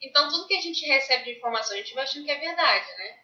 Então, 0.01 0.29
tudo 0.29 0.47
que 0.47 0.55
a 0.55 0.61
gente 0.61 0.85
recebe 0.87 1.25
de 1.25 1.37
informação, 1.37 1.75
a 1.75 1.77
gente 1.79 1.93
vai 1.93 2.03
achando 2.03 2.25
que 2.25 2.31
é 2.31 2.39
verdade, 2.39 2.87
né? 2.97 3.19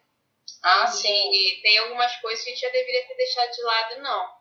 Ah, 0.63 0.85
e, 0.85 0.91
sim. 0.91 1.31
E 1.31 1.61
tem 1.61 1.77
algumas 1.79 2.15
coisas 2.17 2.43
que 2.43 2.51
a 2.51 2.53
gente 2.53 2.61
já 2.61 2.69
deveria 2.69 3.07
ter 3.07 3.15
deixado 3.15 3.51
de 3.51 3.61
lado, 3.61 4.01
não. 4.01 4.37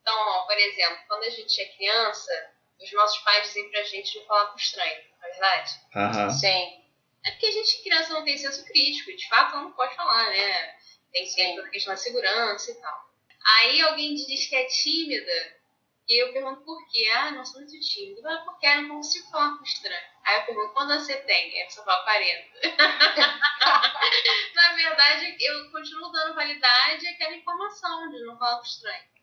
Então, 0.00 0.14
ó, 0.14 0.46
por 0.46 0.56
exemplo, 0.58 0.98
quando 1.08 1.24
a 1.24 1.30
gente 1.30 1.60
é 1.60 1.66
criança, 1.76 2.54
os 2.80 2.92
nossos 2.92 3.18
pais 3.18 3.46
dizem 3.48 3.70
pra 3.70 3.82
gente 3.82 4.18
não 4.18 4.26
falar 4.26 4.46
com 4.46 4.56
estranho, 4.58 5.04
não 5.20 5.28
é 5.28 5.30
verdade? 5.32 5.70
Aham. 5.94 6.30
Sim. 6.30 6.84
É 7.24 7.30
porque 7.32 7.46
a 7.46 7.50
gente, 7.50 7.82
criança, 7.82 8.12
não 8.12 8.24
tem 8.24 8.38
senso 8.38 8.64
crítico, 8.66 9.10
e 9.10 9.16
de 9.16 9.28
fato 9.28 9.56
não 9.56 9.72
pode 9.72 9.96
falar, 9.96 10.30
né? 10.30 10.76
Tem 11.12 11.26
sempre 11.26 11.64
a 11.64 11.70
questão 11.70 11.92
da 11.92 11.98
segurança 11.98 12.70
e 12.70 12.74
tal. 12.74 13.06
Aí 13.44 13.80
alguém 13.80 14.14
diz 14.14 14.46
que 14.46 14.54
é 14.54 14.64
tímida, 14.66 15.55
e 16.08 16.22
eu 16.22 16.32
pergunto 16.32 16.62
por 16.62 16.78
quê? 16.88 17.08
Ah, 17.12 17.32
não 17.32 17.44
sou 17.44 17.60
muito 17.60 17.78
tímida. 17.80 18.22
Mas 18.22 18.44
por 18.44 18.58
quê? 18.60 18.74
não 18.76 18.88
consigo 18.88 19.28
falar 19.28 19.56
com 19.58 19.64
estranho. 19.64 20.06
Aí 20.24 20.36
eu 20.36 20.46
pergunto, 20.46 20.72
quando 20.72 20.94
você 20.94 21.16
tem? 21.16 21.52
Aí 21.52 21.62
a 21.62 21.66
pessoa 21.66 21.84
fala 21.84 22.04
40. 22.04 22.60
Na 24.54 24.72
verdade, 24.74 25.36
eu 25.40 25.70
continuo 25.70 26.12
dando 26.12 26.34
validade 26.34 27.08
àquela 27.08 27.34
informação 27.34 28.10
de 28.10 28.24
não 28.24 28.38
falar 28.38 28.58
com 28.58 28.64
estranho. 28.64 29.16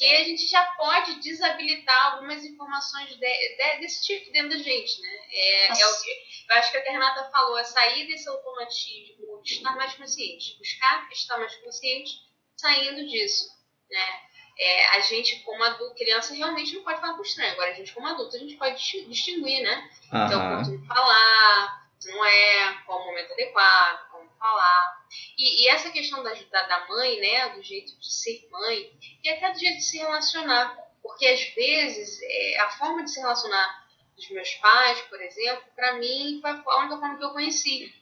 E 0.00 0.04
aí 0.06 0.22
a 0.22 0.24
gente 0.24 0.48
já 0.48 0.62
pode 0.78 1.20
desabilitar 1.20 2.14
algumas 2.14 2.42
informações 2.42 3.10
de, 3.10 3.16
de, 3.18 3.80
desse 3.80 4.02
tipo 4.06 4.32
dentro 4.32 4.50
da 4.50 4.58
gente, 4.58 4.98
né? 5.02 5.18
É, 5.30 5.66
é 5.66 5.86
o 5.86 6.02
que, 6.02 6.10
eu 6.48 6.56
acho 6.56 6.72
que 6.72 6.78
a 6.78 6.92
Renata 6.92 7.30
falou, 7.30 7.58
é 7.58 7.64
sair 7.64 8.06
desse 8.06 8.26
automatismo 8.26 9.42
de 9.42 9.54
estar 9.54 9.76
mais 9.76 9.92
consciente. 9.94 10.56
Buscar 10.58 11.06
estar 11.12 11.36
mais 11.36 11.54
consciente 11.56 12.12
saindo 12.56 13.06
disso, 13.06 13.44
né? 13.90 14.29
É, 14.60 14.88
a 14.88 15.00
gente, 15.00 15.40
como 15.40 15.64
adulto, 15.64 15.94
criança 15.94 16.34
realmente 16.34 16.74
não 16.74 16.82
pode 16.82 17.00
falar 17.00 17.14
com 17.14 17.22
estranho. 17.22 17.52
Agora, 17.52 17.70
a 17.70 17.74
gente, 17.74 17.94
como 17.94 18.06
adulto, 18.06 18.36
a 18.36 18.38
gente 18.38 18.56
pode 18.56 18.76
distinguir, 19.08 19.62
né? 19.62 19.90
Uhum. 20.12 20.26
Então, 20.26 20.64
como 20.64 20.86
falar, 20.86 21.88
não 22.04 22.24
é, 22.26 22.74
qual 22.84 23.00
o 23.00 23.06
momento 23.06 23.32
adequado, 23.32 24.10
como 24.10 24.30
falar. 24.38 25.06
E, 25.38 25.64
e 25.64 25.68
essa 25.68 25.90
questão 25.90 26.22
da, 26.22 26.34
da, 26.34 26.62
da, 26.66 26.88
mãe, 26.88 27.18
né? 27.20 27.48
Do 27.48 27.62
jeito 27.62 27.98
de 27.98 28.12
ser 28.12 28.46
mãe, 28.50 28.92
e 29.24 29.30
até 29.30 29.50
do 29.50 29.58
jeito 29.58 29.78
de 29.78 29.84
se 29.84 29.96
relacionar. 29.96 30.76
Porque, 31.02 31.26
às 31.26 31.42
vezes, 31.54 32.20
é, 32.22 32.60
a 32.60 32.68
forma 32.68 33.02
de 33.02 33.10
se 33.10 33.18
relacionar 33.18 33.88
dos 34.14 34.28
meus 34.28 34.54
pais, 34.56 35.00
por 35.02 35.22
exemplo, 35.22 35.64
para 35.74 35.94
mim, 35.94 36.38
foi 36.42 36.50
a 36.50 36.78
única 36.80 36.98
forma 36.98 37.16
que 37.16 37.24
eu 37.24 37.30
conheci. 37.30 37.94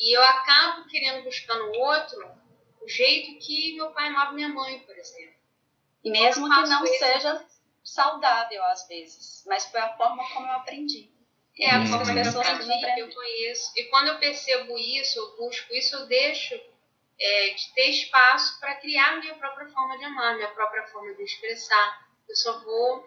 E 0.00 0.16
eu 0.16 0.24
acabo 0.24 0.88
querendo 0.88 1.22
buscar 1.22 1.54
no 1.54 1.70
outro 1.78 2.28
o 2.80 2.88
jeito 2.88 3.38
que 3.38 3.76
meu 3.76 3.92
pai 3.92 4.08
amava 4.08 4.32
minha 4.32 4.48
mãe, 4.48 4.80
por 4.80 4.98
exemplo. 4.98 5.41
E 6.04 6.10
mesmo 6.10 6.48
que 6.48 6.68
não 6.68 6.84
isso. 6.84 6.98
seja 6.98 7.44
saudável 7.84 8.62
às 8.64 8.86
vezes, 8.86 9.44
mas 9.46 9.66
foi 9.66 9.80
a 9.80 9.96
forma 9.96 10.22
como 10.32 10.46
eu 10.46 10.52
aprendi. 10.52 11.10
É 11.60 11.70
a 11.70 11.86
forma 11.86 12.04
que 12.04 12.18
eu 12.28 12.40
aprendi, 12.40 12.94
que 12.94 13.00
eu 13.00 13.10
conheço. 13.10 13.72
E 13.76 13.84
quando 13.84 14.08
eu 14.08 14.18
percebo 14.18 14.78
isso, 14.78 15.18
eu 15.18 15.36
busco 15.36 15.74
isso, 15.74 15.94
eu 15.96 16.06
deixo 16.06 16.54
é, 17.20 17.50
de 17.50 17.74
ter 17.74 17.90
espaço 17.90 18.58
para 18.58 18.76
criar 18.76 19.20
minha 19.20 19.34
própria 19.34 19.68
forma 19.68 19.98
de 19.98 20.04
amar, 20.04 20.36
minha 20.36 20.48
própria 20.48 20.84
forma 20.86 21.14
de 21.14 21.22
expressar. 21.22 21.98
Eu 22.28 22.34
só 22.36 22.64
vou 22.64 23.06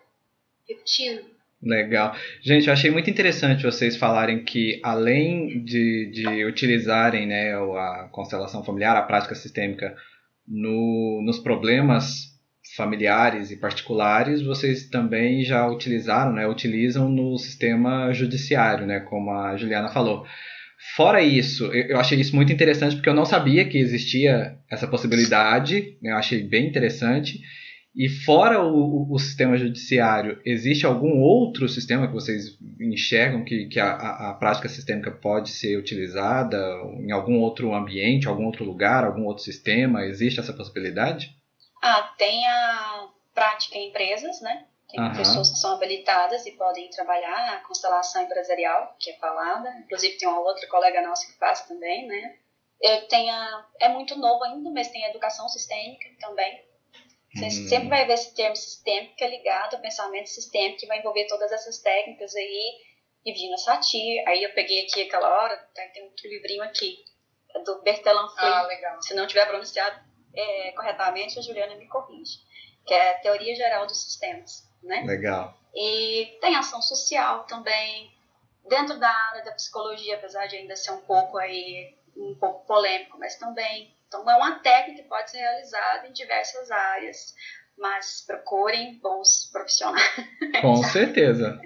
repetindo. 0.67 1.35
Legal. 1.61 2.15
Gente, 2.41 2.67
eu 2.67 2.73
achei 2.73 2.91
muito 2.91 3.09
interessante 3.09 3.63
vocês 3.63 3.97
falarem 3.97 4.43
que, 4.43 4.79
além 4.83 5.63
de, 5.63 6.11
de 6.11 6.45
utilizarem 6.45 7.25
né, 7.25 7.55
a 7.55 8.09
constelação 8.11 8.63
familiar, 8.63 8.95
a 8.95 9.01
prática 9.01 9.33
sistêmica, 9.33 9.97
no, 10.47 11.23
nos 11.25 11.39
problemas 11.39 12.34
familiares 12.75 13.51
e 13.51 13.57
particulares, 13.57 14.41
vocês 14.41 14.87
também 14.89 15.43
já 15.43 15.67
utilizaram, 15.67 16.33
né, 16.33 16.47
utilizam 16.47 17.09
no 17.09 17.37
sistema 17.37 18.11
judiciário, 18.13 18.85
né, 18.85 18.99
como 18.99 19.31
a 19.31 19.55
Juliana 19.55 19.89
falou. 19.89 20.25
Fora 20.95 21.21
isso, 21.21 21.65
eu 21.73 21.99
achei 21.99 22.19
isso 22.19 22.35
muito 22.35 22.51
interessante 22.51 22.95
porque 22.95 23.09
eu 23.09 23.13
não 23.13 23.25
sabia 23.25 23.65
que 23.65 23.77
existia 23.77 24.57
essa 24.69 24.87
possibilidade, 24.87 25.97
né, 26.01 26.11
eu 26.11 26.17
achei 26.17 26.43
bem 26.43 26.67
interessante. 26.67 27.39
E 27.95 28.09
fora 28.09 28.61
o, 28.61 29.09
o, 29.09 29.17
sistema 29.17 29.57
judiciário, 29.57 30.37
existe 30.45 30.85
algum 30.85 31.21
outro 31.21 31.69
sistema 31.69 32.07
que 32.07 32.13
vocês 32.13 32.57
enxergam 32.77 33.45
que, 33.45 33.67
que 33.67 33.79
a, 33.79 33.91
a, 33.91 34.33
prática 34.33 34.67
sistêmica 34.67 35.09
pode 35.09 35.51
ser 35.51 35.77
utilizada 35.77 36.57
em 36.99 37.13
algum 37.13 37.39
outro 37.39 37.73
ambiente, 37.73 38.27
algum 38.27 38.47
outro 38.47 38.65
lugar, 38.65 39.05
algum 39.05 39.23
outro 39.23 39.45
sistema? 39.45 40.05
Existe 40.05 40.41
essa 40.41 40.51
possibilidade? 40.51 41.29
Ah, 41.87 42.15
tem 42.17 42.47
a 42.47 43.09
prática 43.31 43.77
em 43.77 43.89
empresas, 43.89 44.41
né? 44.41 44.65
Tem 44.89 44.99
uhum. 44.99 45.15
pessoas 45.15 45.51
que 45.51 45.57
são 45.57 45.73
habilitadas 45.75 46.43
e 46.47 46.51
podem 46.53 46.89
trabalhar 46.89 47.51
na 47.51 47.59
constelação 47.59 48.23
empresarial, 48.23 48.95
que 48.99 49.11
é 49.11 49.17
falada. 49.17 49.69
Inclusive 49.85 50.17
tem 50.17 50.27
uma 50.27 50.39
outra 50.39 50.67
colega 50.67 51.01
nossa 51.03 51.27
que 51.27 51.37
faz 51.37 51.61
também, 51.67 52.07
né? 52.07 52.39
Eu 52.81 53.07
tenho 53.07 53.31
a, 53.31 53.67
é 53.81 53.89
muito 53.89 54.17
novo 54.17 54.43
ainda, 54.45 54.71
mas 54.71 54.87
tem 54.87 55.05
a 55.05 55.09
educação 55.09 55.47
sistêmica 55.47 56.09
também. 56.19 56.65
Você 57.35 57.45
Hum. 57.45 57.67
sempre 57.67 57.89
vai 57.89 58.05
ver 58.05 58.13
esse 58.13 58.33
termo 58.33 58.55
sistêmico 58.55 59.15
que 59.15 59.23
é 59.23 59.29
ligado 59.29 59.75
ao 59.75 59.81
pensamento 59.81 60.29
sistêmico, 60.29 60.79
que 60.79 60.87
vai 60.87 60.99
envolver 60.99 61.27
todas 61.27 61.51
essas 61.51 61.77
técnicas 61.77 62.35
aí, 62.35 62.79
e 63.25 63.31
Vina 63.31 63.57
Satir. 63.57 64.23
Aí 64.27 64.41
eu 64.41 64.53
peguei 64.53 64.85
aqui 64.85 65.03
aquela 65.03 65.29
hora, 65.29 65.57
tá, 65.75 65.83
tem 65.93 66.03
outro 66.03 66.27
livrinho 66.29 66.63
aqui, 66.63 67.03
é 67.53 67.59
do 67.59 67.81
Bertalan. 67.81 68.27
Ah, 68.37 68.63
legal. 68.63 69.01
Se 69.01 69.13
não 69.13 69.27
tiver 69.27 69.45
pronunciado 69.45 70.04
é, 70.35 70.71
corretamente, 70.71 71.39
a 71.39 71.41
Juliana 71.41 71.75
me 71.75 71.87
corrige. 71.87 72.39
Que 72.85 72.93
é 72.93 73.11
a 73.11 73.19
Teoria 73.19 73.55
Geral 73.55 73.87
dos 73.87 74.03
Sistemas, 74.03 74.69
né? 74.83 75.03
Legal. 75.05 75.57
E 75.73 76.37
tem 76.39 76.55
ação 76.55 76.81
social 76.81 77.43
também. 77.45 78.11
Dentro 78.67 78.99
da 78.99 79.09
área 79.09 79.43
da 79.43 79.51
psicologia, 79.51 80.15
apesar 80.15 80.47
de 80.47 80.55
ainda 80.55 80.75
ser 80.75 80.91
um 80.91 81.01
pouco 81.01 81.37
aí 81.37 81.95
um 82.15 82.35
pouco 82.35 82.65
polêmico, 82.65 83.17
mas 83.19 83.35
também. 83.35 83.93
Então 84.07 84.29
é 84.29 84.35
uma 84.35 84.59
técnica 84.59 85.03
que 85.03 85.09
pode 85.09 85.29
ser 85.29 85.39
realizada 85.39 86.07
em 86.07 86.13
diversas 86.13 86.71
áreas, 86.71 87.35
mas 87.77 88.23
procurem 88.25 88.99
bons 88.99 89.49
profissionais. 89.51 90.15
Com 90.61 90.77
certeza. 90.77 91.59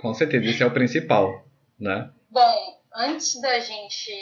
Com 0.00 0.14
certeza, 0.14 0.44
isso 0.44 0.62
é 0.62 0.66
o 0.66 0.72
principal, 0.72 1.44
né? 1.78 2.10
Bom, 2.30 2.80
antes 2.94 3.40
da 3.40 3.58
gente 3.58 4.12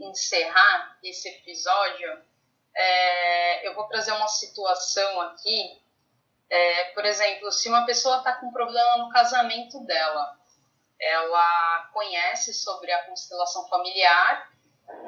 encerrar 0.00 0.96
esse 1.02 1.28
episódio, 1.28 2.08
é, 2.74 3.68
eu 3.68 3.74
vou 3.74 3.84
trazer 3.84 4.12
uma 4.12 4.28
situação 4.28 5.20
aqui. 5.22 5.82
É, 6.50 6.84
por 6.92 7.04
exemplo, 7.04 7.50
se 7.50 7.68
uma 7.68 7.86
pessoa 7.86 8.18
está 8.18 8.34
com 8.34 8.52
problema 8.52 8.98
no 8.98 9.08
casamento 9.10 9.80
dela, 9.84 10.38
ela 11.00 11.90
conhece 11.92 12.52
sobre 12.52 12.90
a 12.92 13.04
constelação 13.06 13.66
familiar 13.68 14.52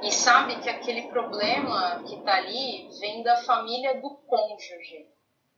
e 0.02 0.10
sabe 0.10 0.60
que 0.60 0.68
aquele 0.68 1.08
problema 1.08 2.02
que 2.06 2.16
está 2.16 2.36
ali 2.36 2.88
vem 2.98 3.22
da 3.22 3.36
família 3.44 4.00
do 4.00 4.10
cônjuge. 4.10 5.06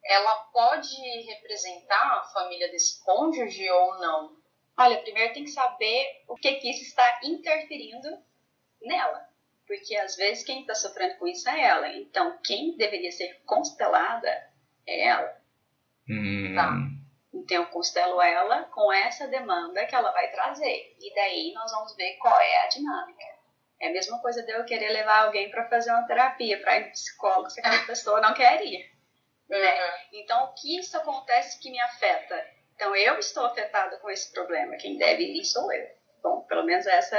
Ela 0.04 0.36
pode 0.52 0.96
representar 1.22 2.18
a 2.18 2.24
família 2.24 2.70
desse 2.70 3.02
cônjuge 3.04 3.68
ou 3.70 3.98
não? 3.98 4.36
Olha, 4.76 5.02
primeiro 5.02 5.34
tem 5.34 5.44
que 5.44 5.50
saber 5.50 6.22
o 6.28 6.36
que, 6.36 6.54
que 6.54 6.70
isso 6.70 6.84
está 6.84 7.20
interferindo 7.24 8.08
nela. 8.80 9.27
Porque 9.68 9.94
às 9.96 10.16
vezes 10.16 10.42
quem 10.42 10.62
está 10.62 10.74
sofrendo 10.74 11.16
com 11.18 11.28
isso 11.28 11.48
é 11.48 11.60
ela. 11.60 11.88
Então, 11.88 12.38
quem 12.42 12.76
deveria 12.76 13.12
ser 13.12 13.40
constelada 13.44 14.28
é 14.86 15.06
ela. 15.08 15.36
Hum, 16.08 16.54
Tá. 16.56 16.72
Então, 17.34 17.58
eu 17.58 17.66
constelo 17.66 18.20
ela 18.20 18.64
com 18.64 18.90
essa 18.92 19.28
demanda 19.28 19.84
que 19.86 19.94
ela 19.94 20.10
vai 20.10 20.30
trazer. 20.30 20.96
E 20.98 21.14
daí 21.14 21.52
nós 21.54 21.70
vamos 21.70 21.94
ver 21.94 22.16
qual 22.16 22.38
é 22.40 22.64
a 22.64 22.68
dinâmica. 22.68 23.24
É 23.80 23.88
a 23.88 23.92
mesma 23.92 24.18
coisa 24.20 24.42
de 24.42 24.50
eu 24.50 24.64
querer 24.64 24.88
levar 24.88 25.24
alguém 25.24 25.50
para 25.50 25.68
fazer 25.68 25.90
uma 25.90 26.06
terapia, 26.06 26.58
para 26.60 26.78
ir 26.78 26.90
psicólogo, 26.90 27.50
se 27.50 27.60
aquela 27.60 27.84
pessoa 27.86 28.20
não 28.20 28.34
quer 28.34 28.64
ir. 28.64 28.90
Né? 29.48 29.92
Então, 30.14 30.44
o 30.44 30.54
que 30.54 30.78
isso 30.78 30.96
acontece 30.96 31.60
que 31.60 31.70
me 31.70 31.80
afeta? 31.80 32.44
Então, 32.74 32.96
eu 32.96 33.18
estou 33.18 33.44
afetada 33.44 33.98
com 33.98 34.10
esse 34.10 34.32
problema. 34.32 34.76
Quem 34.76 34.96
deve 34.96 35.24
ir 35.24 35.44
sou 35.44 35.70
eu. 35.72 35.86
Bom, 36.22 36.40
pelo 36.42 36.64
menos 36.64 36.86
essa. 36.86 37.16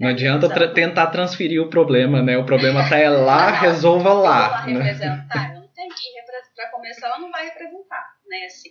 É 0.00 0.04
Não 0.04 0.10
adianta 0.10 0.48
tra- 0.48 0.72
tentar 0.72 1.06
transferir 1.08 1.60
o 1.62 1.68
problema, 1.68 2.22
né? 2.22 2.36
O 2.38 2.44
problema 2.44 2.88
tá 2.88 2.96
é 2.98 3.08
lá, 3.08 3.50
Não, 3.52 3.58
resolva 3.60 4.12
lá. 4.12 4.66
né? 4.66 4.72
representar, 4.82 5.54
não 5.54 5.68
tenho 5.68 5.94
que 5.94 6.08
ir 6.08 6.24
para 6.56 6.70
começar, 6.70 7.06
ela 7.08 7.18
não 7.18 7.30
vai 7.30 7.44
representar, 7.44 8.14
né? 8.28 8.44
Assim, 8.46 8.70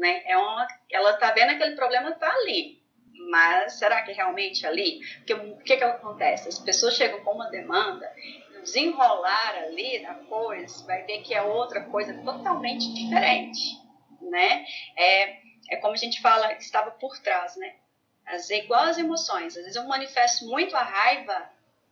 né? 0.00 0.22
É 0.26 0.36
uma, 0.36 0.66
ela 0.90 1.12
tá 1.14 1.30
vendo 1.32 1.50
aquele 1.50 1.74
problema 1.76 2.12
tá 2.12 2.30
ali, 2.30 2.82
mas 3.30 3.78
será 3.78 4.02
que 4.02 4.10
é 4.10 4.14
realmente 4.14 4.66
ali? 4.66 5.00
Porque 5.18 5.34
o 5.34 5.56
que 5.58 5.76
que 5.76 5.84
acontece? 5.84 6.48
As 6.48 6.58
pessoas 6.58 6.94
chegam 6.94 7.20
com 7.20 7.32
uma 7.32 7.48
demanda, 7.50 8.06
desenrolar 8.62 9.54
ali 9.64 10.02
da 10.02 10.14
coisa, 10.14 10.84
vai 10.86 11.02
ver 11.04 11.18
que 11.22 11.32
é 11.34 11.40
outra 11.42 11.82
coisa 11.84 12.12
totalmente 12.24 12.92
diferente, 12.92 13.60
né? 14.20 14.64
É, 14.96 15.36
é 15.70 15.76
como 15.80 15.94
a 15.94 15.96
gente 15.96 16.20
fala, 16.20 16.52
estava 16.54 16.90
por 16.90 17.16
trás, 17.18 17.56
né? 17.56 17.74
As, 18.26 18.50
é 18.50 18.58
igual 18.58 18.84
as 18.84 18.98
emoções, 18.98 19.56
às 19.56 19.62
vezes 19.62 19.76
eu 19.76 19.84
manifesto 19.84 20.46
muito 20.46 20.76
a 20.76 20.82
raiva 20.82 21.48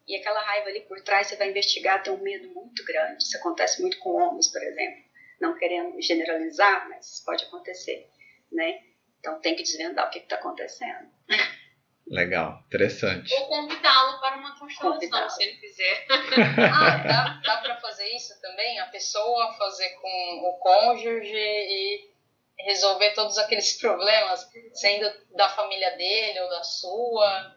e 0.07 0.17
aquela 0.17 0.41
raiva 0.41 0.69
ali 0.69 0.81
por 0.81 1.01
trás 1.03 1.29
você 1.29 1.37
vai 1.37 1.51
investigar, 1.51 2.03
tem 2.03 2.13
um 2.13 2.23
medo 2.23 2.49
muito 2.49 2.85
grande. 2.85 3.23
Isso 3.23 3.37
acontece 3.37 3.81
muito 3.81 3.99
com 3.99 4.11
homens, 4.11 4.49
por 4.49 4.63
exemplo. 4.63 5.05
Não 5.41 5.57
querendo 5.57 6.01
generalizar, 6.03 6.89
mas 6.89 7.23
pode 7.25 7.45
acontecer, 7.45 8.09
né? 8.53 8.81
Então 9.19 9.41
tem 9.41 9.55
que 9.55 9.63
desvendar 9.63 10.07
o 10.07 10.11
que 10.11 10.19
está 10.19 10.37
acontecendo. 10.37 11.09
Legal, 12.07 12.63
interessante. 12.67 13.33
Ou 13.35 13.49
convidá-lo 13.49 14.21
para 14.21 14.37
uma 14.37 14.59
constelação, 14.59 15.31
se 15.31 15.43
ele 15.43 15.57
quiser. 15.57 16.07
Ah, 16.75 16.97
dá, 16.99 17.41
dá 17.43 17.57
para 17.63 17.77
fazer 17.81 18.07
isso 18.15 18.39
também? 18.41 18.79
A 18.81 18.87
pessoa 18.87 19.55
fazer 19.55 19.89
com 20.01 20.49
o 20.49 20.59
cônjuge 20.59 21.35
e 21.35 22.14
resolver 22.59 23.13
todos 23.15 23.37
aqueles 23.39 23.77
problemas, 23.81 24.49
sendo 24.75 25.11
da 25.37 25.49
família 25.51 25.97
dele 25.97 26.41
ou 26.41 26.49
da 26.51 26.63
sua? 26.63 27.57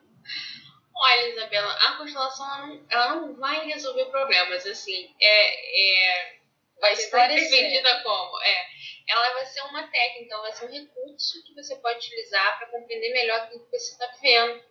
Olha, 0.96 1.30
Isabela, 1.30 1.72
a 1.74 1.98
constelação 1.98 2.46
ela 2.46 2.68
não, 2.68 2.86
ela 2.90 3.16
não 3.16 3.36
vai 3.36 3.66
resolver 3.68 4.06
problemas, 4.06 4.66
assim. 4.66 5.16
É, 5.20 6.34
é, 6.34 6.38
Vai 6.80 6.96
ser 6.96 7.10
vendida 7.10 8.04
como? 8.04 8.40
É, 8.42 8.66
ela 9.10 9.34
vai 9.34 9.46
ser 9.46 9.62
uma 9.62 9.88
técnica, 9.88 10.34
ela 10.34 10.44
vai 10.44 10.54
ser 10.54 10.66
um 10.66 10.72
recurso 10.72 11.44
que 11.44 11.56
você 11.56 11.76
pode 11.78 11.98
utilizar 11.98 12.58
para 12.58 12.68
compreender 12.68 13.12
melhor 13.14 13.42
aquilo 13.42 13.66
que 13.66 13.80
você 13.80 13.94
está 13.94 14.08
vivendo. 14.08 14.64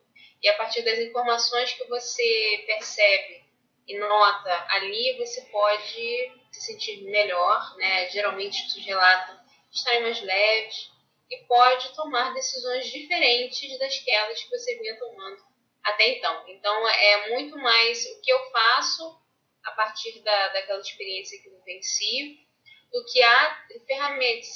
E 0.42 0.48
a 0.48 0.56
partir 0.56 0.82
das 0.82 0.98
informações 0.98 1.72
que 1.72 1.84
você 1.84 2.64
percebe 2.66 3.44
e 3.88 3.98
nota 3.98 4.66
ali, 4.70 5.16
você 5.18 5.40
pode 5.42 6.32
se 6.52 6.60
sentir 6.60 7.02
melhor, 7.04 7.76
né? 7.76 8.08
Geralmente 8.10 8.64
os 8.66 8.84
relatam 8.84 9.45
estarem 9.78 10.02
mais 10.02 10.20
leves 10.20 10.90
e 11.30 11.36
pode 11.46 11.94
tomar 11.94 12.32
decisões 12.34 12.86
diferentes 12.86 13.78
das 13.78 13.98
quedas 13.98 14.42
que 14.42 14.50
você 14.50 14.78
vinha 14.78 14.98
tomando 14.98 15.42
até 15.82 16.08
então. 16.16 16.44
Então 16.48 16.88
é 16.88 17.30
muito 17.30 17.56
mais 17.58 18.04
o 18.06 18.20
que 18.20 18.30
eu 18.30 18.50
faço 18.50 19.20
a 19.64 19.72
partir 19.72 20.20
da, 20.22 20.48
daquela 20.48 20.80
experiência 20.80 21.40
que 21.42 21.48
eu 21.48 21.56
vivencio, 21.58 22.36
do 22.92 23.04
que 23.06 23.22
a 23.22 23.66
ferramenta 23.86 24.46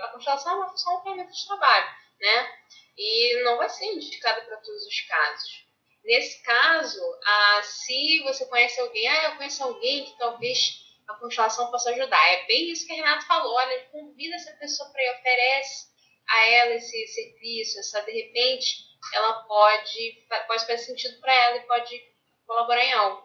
a 0.00 0.08
constelação 0.08 0.52
é 0.52 0.56
uma, 0.56 0.76
só 0.76 0.90
uma 0.90 1.02
ferramenta 1.02 1.32
de 1.32 1.46
trabalho, 1.46 1.94
né? 2.20 2.58
E 2.96 3.42
não 3.44 3.58
vai 3.58 3.68
ser 3.68 3.86
indicada 3.86 4.40
para 4.40 4.56
todos 4.56 4.86
os 4.86 5.00
casos. 5.02 5.66
Nesse 6.02 6.42
caso, 6.42 7.00
ah, 7.24 7.62
se 7.62 8.22
você 8.22 8.46
conhece 8.46 8.80
alguém, 8.80 9.06
ah, 9.08 9.24
eu 9.24 9.36
conheço 9.36 9.62
alguém 9.62 10.04
que 10.04 10.16
talvez 10.18 10.85
a 11.08 11.14
constelação 11.14 11.70
possa 11.70 11.90
ajudar. 11.90 12.28
É 12.32 12.46
bem 12.46 12.70
isso 12.70 12.86
que 12.86 12.92
a 12.92 12.96
Renata 12.96 13.26
falou. 13.26 13.54
Olha, 13.54 13.84
convida 13.92 14.34
essa 14.36 14.52
pessoa 14.56 14.90
para 14.90 15.02
ir, 15.02 15.10
oferece 15.18 15.86
a 16.28 16.46
ela 16.48 16.74
esse 16.74 17.06
serviço, 17.08 17.78
essa 17.78 18.00
de 18.02 18.12
repente 18.12 18.84
ela 19.14 19.34
pode, 19.44 20.26
pode 20.48 20.66
fazer 20.66 20.78
sentido 20.78 21.20
para 21.20 21.32
ela 21.32 21.56
e 21.58 21.66
pode 21.66 22.02
colaborar 22.46 22.84
em 22.84 22.92
algo. 22.92 23.22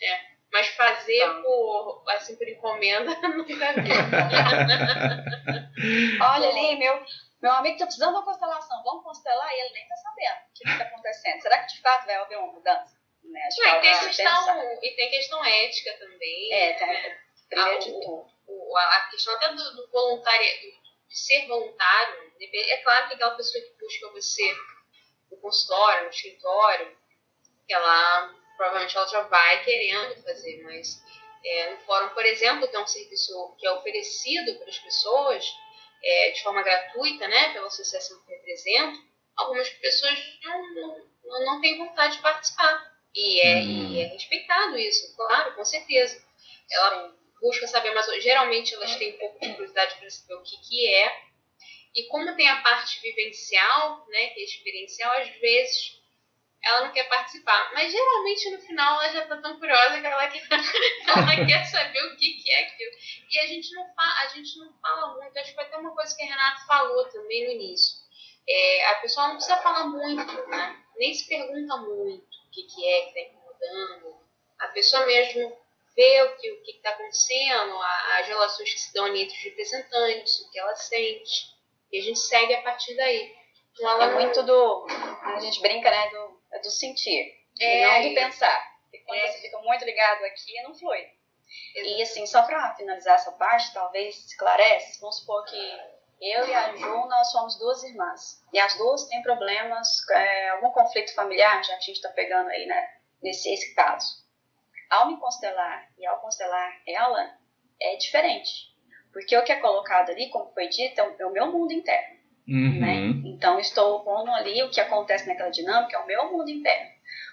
né? 0.00 0.26
Mas 0.52 0.66
fazer 0.68 1.20
Tá. 1.20 1.34
por, 1.42 2.04
assim, 2.08 2.34
por 2.36 2.48
encomenda, 2.48 3.14
nunca 3.28 3.72
vi. 3.80 3.90
Olha 6.20 6.48
ali, 6.48 6.76
meu, 6.76 7.04
meu 7.40 7.52
amigo 7.52 7.78
tá 7.78 7.84
precisando 7.86 8.10
de 8.10 8.16
uma 8.16 8.24
constelação, 8.24 8.82
vamos 8.82 9.04
constelar 9.04 9.48
e 9.52 9.60
ele 9.60 9.72
nem 9.74 9.86
tá 9.88 9.96
sabendo 9.96 10.40
o 10.48 10.52
que 10.54 10.68
está 10.68 10.84
acontecendo. 10.84 11.40
Será 11.40 11.62
que 11.64 11.72
de 11.74 11.80
fato 11.80 12.06
vai 12.06 12.16
haver 12.16 12.38
uma 12.38 12.52
mudança? 12.52 12.99
Né? 13.24 13.40
Que 13.54 13.60
Não, 13.62 13.68
e, 13.68 13.76
é 13.76 13.80
tem 13.80 13.90
a 13.92 13.98
questão, 14.06 14.78
e 14.82 14.90
tem 14.96 15.10
questão 15.10 15.44
ética 15.44 15.92
também. 15.98 16.52
É, 16.52 16.72
tá, 16.74 16.86
né? 16.86 17.18
primeiro 17.48 17.76
Ah, 17.76 17.78
de 17.78 17.92
tudo. 17.92 18.26
o- 18.46 18.76
a 18.76 18.96
a 18.96 19.00
questão 19.10 19.34
até 19.34 19.48
do, 19.52 19.76
do 19.76 19.90
voluntário, 19.90 20.46
de 21.08 21.18
ser 21.18 21.46
voluntário, 21.48 22.32
é 22.40 22.76
claro 22.78 23.08
que 23.08 23.14
aquela 23.14 23.34
pessoa 23.36 23.62
que 23.64 23.72
busca 23.80 24.08
você 24.12 24.54
no 25.30 25.36
consultório, 25.38 26.04
no 26.04 26.10
escritório, 26.10 26.96
que 27.66 27.74
ela 27.74 28.34
provavelmente 28.56 28.96
ela 28.96 29.06
já 29.06 29.22
vai 29.22 29.64
querendo 29.64 30.22
fazer, 30.22 30.62
mas 30.62 31.02
é, 31.44 31.70
no 31.70 31.78
fórum, 31.80 32.10
por 32.10 32.24
exemplo, 32.26 32.68
que 32.68 32.76
é 32.76 32.80
um 32.80 32.86
serviço 32.86 33.56
que 33.58 33.66
é 33.66 33.72
oferecido 33.72 34.58
para 34.58 34.68
as 34.68 34.78
pessoas 34.78 35.44
é, 36.02 36.30
de 36.30 36.42
forma 36.42 36.62
gratuita, 36.62 37.26
né, 37.26 37.52
pela 37.52 37.66
associação 37.66 38.20
que 38.24 38.32
eu 38.32 38.36
represento, 38.36 38.98
algumas 39.36 39.68
pessoas 39.70 40.18
não, 40.44 40.74
não, 41.24 41.44
não 41.46 41.60
têm 41.60 41.78
vontade 41.78 42.16
de 42.16 42.22
participar. 42.22 42.89
E 43.14 43.40
é, 43.40 43.62
e 43.62 44.00
é 44.00 44.06
respeitado 44.06 44.78
isso, 44.78 45.14
claro, 45.16 45.54
com 45.54 45.64
certeza. 45.64 46.22
Ela 46.70 47.12
busca 47.40 47.66
saber, 47.66 47.92
mas 47.92 48.06
geralmente 48.22 48.74
elas 48.74 48.94
têm 48.96 49.14
um 49.14 49.18
pouco 49.18 49.40
de 49.40 49.52
curiosidade 49.54 49.96
para 49.96 50.10
saber 50.10 50.34
o 50.34 50.42
que, 50.42 50.56
que 50.68 50.86
é. 50.94 51.30
E 51.94 52.06
como 52.06 52.36
tem 52.36 52.48
a 52.48 52.62
parte 52.62 53.00
vivencial, 53.00 54.06
né, 54.08 54.28
que 54.28 54.40
é 54.40 54.44
experiencial, 54.44 55.12
às 55.12 55.28
vezes 55.40 56.00
ela 56.62 56.86
não 56.86 56.92
quer 56.92 57.08
participar. 57.08 57.72
Mas 57.72 57.90
geralmente 57.90 58.50
no 58.50 58.60
final 58.60 59.02
ela 59.02 59.12
já 59.12 59.22
está 59.24 59.36
tão 59.38 59.58
curiosa 59.58 60.00
que 60.00 60.06
ela 60.06 60.28
quer, 60.28 60.42
ela 61.08 61.46
quer 61.46 61.64
saber 61.64 62.04
o 62.04 62.16
que, 62.16 62.34
que 62.34 62.50
é 62.52 62.62
aquilo. 62.64 62.92
E 63.28 63.40
a 63.40 63.46
gente, 63.48 63.74
não 63.74 63.92
fa 63.94 64.22
a 64.22 64.28
gente 64.28 64.56
não 64.58 64.72
fala 64.80 65.14
muito, 65.16 65.36
acho 65.36 65.48
que 65.48 65.54
foi 65.54 65.64
até 65.64 65.76
uma 65.78 65.94
coisa 65.94 66.14
que 66.14 66.22
a 66.22 66.26
Renata 66.26 66.66
falou 66.66 67.08
também 67.08 67.44
no 67.46 67.52
início. 67.52 67.98
É, 68.48 68.90
a 68.90 68.94
pessoa 68.96 69.28
não 69.28 69.34
precisa 69.36 69.56
falar 69.58 69.84
muito, 69.84 70.48
né? 70.48 70.84
nem 70.96 71.14
se 71.14 71.26
pergunta 71.26 71.76
muito 71.78 72.29
o 72.50 72.52
que, 72.52 72.62
que 72.64 72.84
é 72.84 73.02
que 73.02 73.08
está 73.08 73.20
incomodando. 73.20 74.20
A 74.58 74.68
pessoa 74.68 75.06
mesmo 75.06 75.56
ver 75.94 76.24
o 76.24 76.36
que 76.36 76.50
o 76.50 76.62
está 76.66 76.90
acontecendo, 76.90 77.80
as 78.18 78.26
relações 78.26 78.72
que 78.72 78.80
se 78.80 78.92
dão 78.92 79.04
ali 79.04 79.22
entre 79.22 79.36
os 79.36 79.44
representantes, 79.44 80.40
o 80.40 80.50
que 80.50 80.58
ela 80.58 80.74
sente, 80.74 81.46
e 81.92 81.98
a 81.98 82.02
gente 82.02 82.18
segue 82.18 82.54
a 82.54 82.62
partir 82.62 82.94
daí. 82.96 83.34
Então, 83.72 83.88
ela 83.88 84.04
é 84.06 84.14
muito 84.14 84.42
do. 84.42 84.86
A 85.22 85.38
gente 85.40 85.60
brinca, 85.60 85.90
né? 85.90 86.10
Do, 86.10 86.40
é 86.52 86.58
do 86.58 86.70
sentir, 86.70 87.32
é, 87.60 87.78
e 87.78 88.02
não 88.02 88.08
do 88.08 88.14
pensar. 88.14 88.70
Porque 88.82 88.98
quando 89.04 89.18
é. 89.20 89.30
você 89.30 89.40
fica 89.40 89.58
muito 89.60 89.84
ligado 89.84 90.24
aqui, 90.24 90.62
não 90.62 90.74
flui. 90.74 91.06
E 91.76 92.02
assim, 92.02 92.26
só 92.26 92.42
para 92.42 92.74
finalizar 92.74 93.14
essa 93.14 93.32
parte, 93.32 93.72
talvez 93.72 94.16
esclarece, 94.26 95.00
vamos 95.00 95.18
supor 95.18 95.44
que 95.44 95.80
eu 96.20 96.46
e 96.46 96.54
a 96.54 96.76
Ju, 96.76 97.08
nós 97.08 97.30
somos 97.30 97.58
duas 97.58 97.82
irmãs. 97.82 98.44
E 98.52 98.58
as 98.58 98.76
duas 98.76 99.06
têm 99.08 99.22
problemas, 99.22 99.88
é, 100.10 100.48
algum 100.50 100.70
conflito 100.70 101.14
familiar, 101.14 101.64
já 101.64 101.74
que 101.74 101.78
a 101.78 101.86
gente 101.86 101.96
está 101.96 102.10
pegando 102.10 102.50
aí, 102.50 102.66
né, 102.66 102.88
nesse 103.22 103.52
esse 103.52 103.74
caso. 103.74 104.20
Ao 104.90 105.08
me 105.08 105.18
constelar 105.18 105.88
e 105.96 106.06
ao 106.06 106.20
constelar 106.20 106.72
ela, 106.86 107.38
é 107.80 107.96
diferente. 107.96 108.70
Porque 109.12 109.36
o 109.36 109.42
que 109.42 109.52
é 109.52 109.60
colocado 109.60 110.10
ali, 110.10 110.28
como 110.30 110.52
foi 110.52 110.68
dito, 110.68 111.00
é 111.00 111.26
o 111.26 111.32
meu 111.32 111.50
mundo 111.50 111.72
interno. 111.72 112.20
Uhum. 112.46 112.80
Né? 112.80 112.94
Então, 113.30 113.58
estou 113.58 114.04
pondo 114.04 114.30
ali 114.32 114.62
o 114.62 114.70
que 114.70 114.80
acontece 114.80 115.26
naquela 115.26 115.50
dinâmica, 115.50 115.96
é 115.96 116.00
o 116.00 116.06
meu 116.06 116.32
mundo 116.32 116.50
interno. 116.50 116.90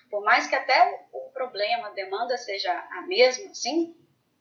Por 0.10 0.24
mais 0.24 0.48
que 0.48 0.56
até 0.56 1.08
o 1.12 1.32
problema, 1.32 1.88
a 1.88 1.92
demanda 1.92 2.38
seja 2.38 2.72
a 2.72 3.02
mesma, 3.08 3.54
sim, 3.54 3.96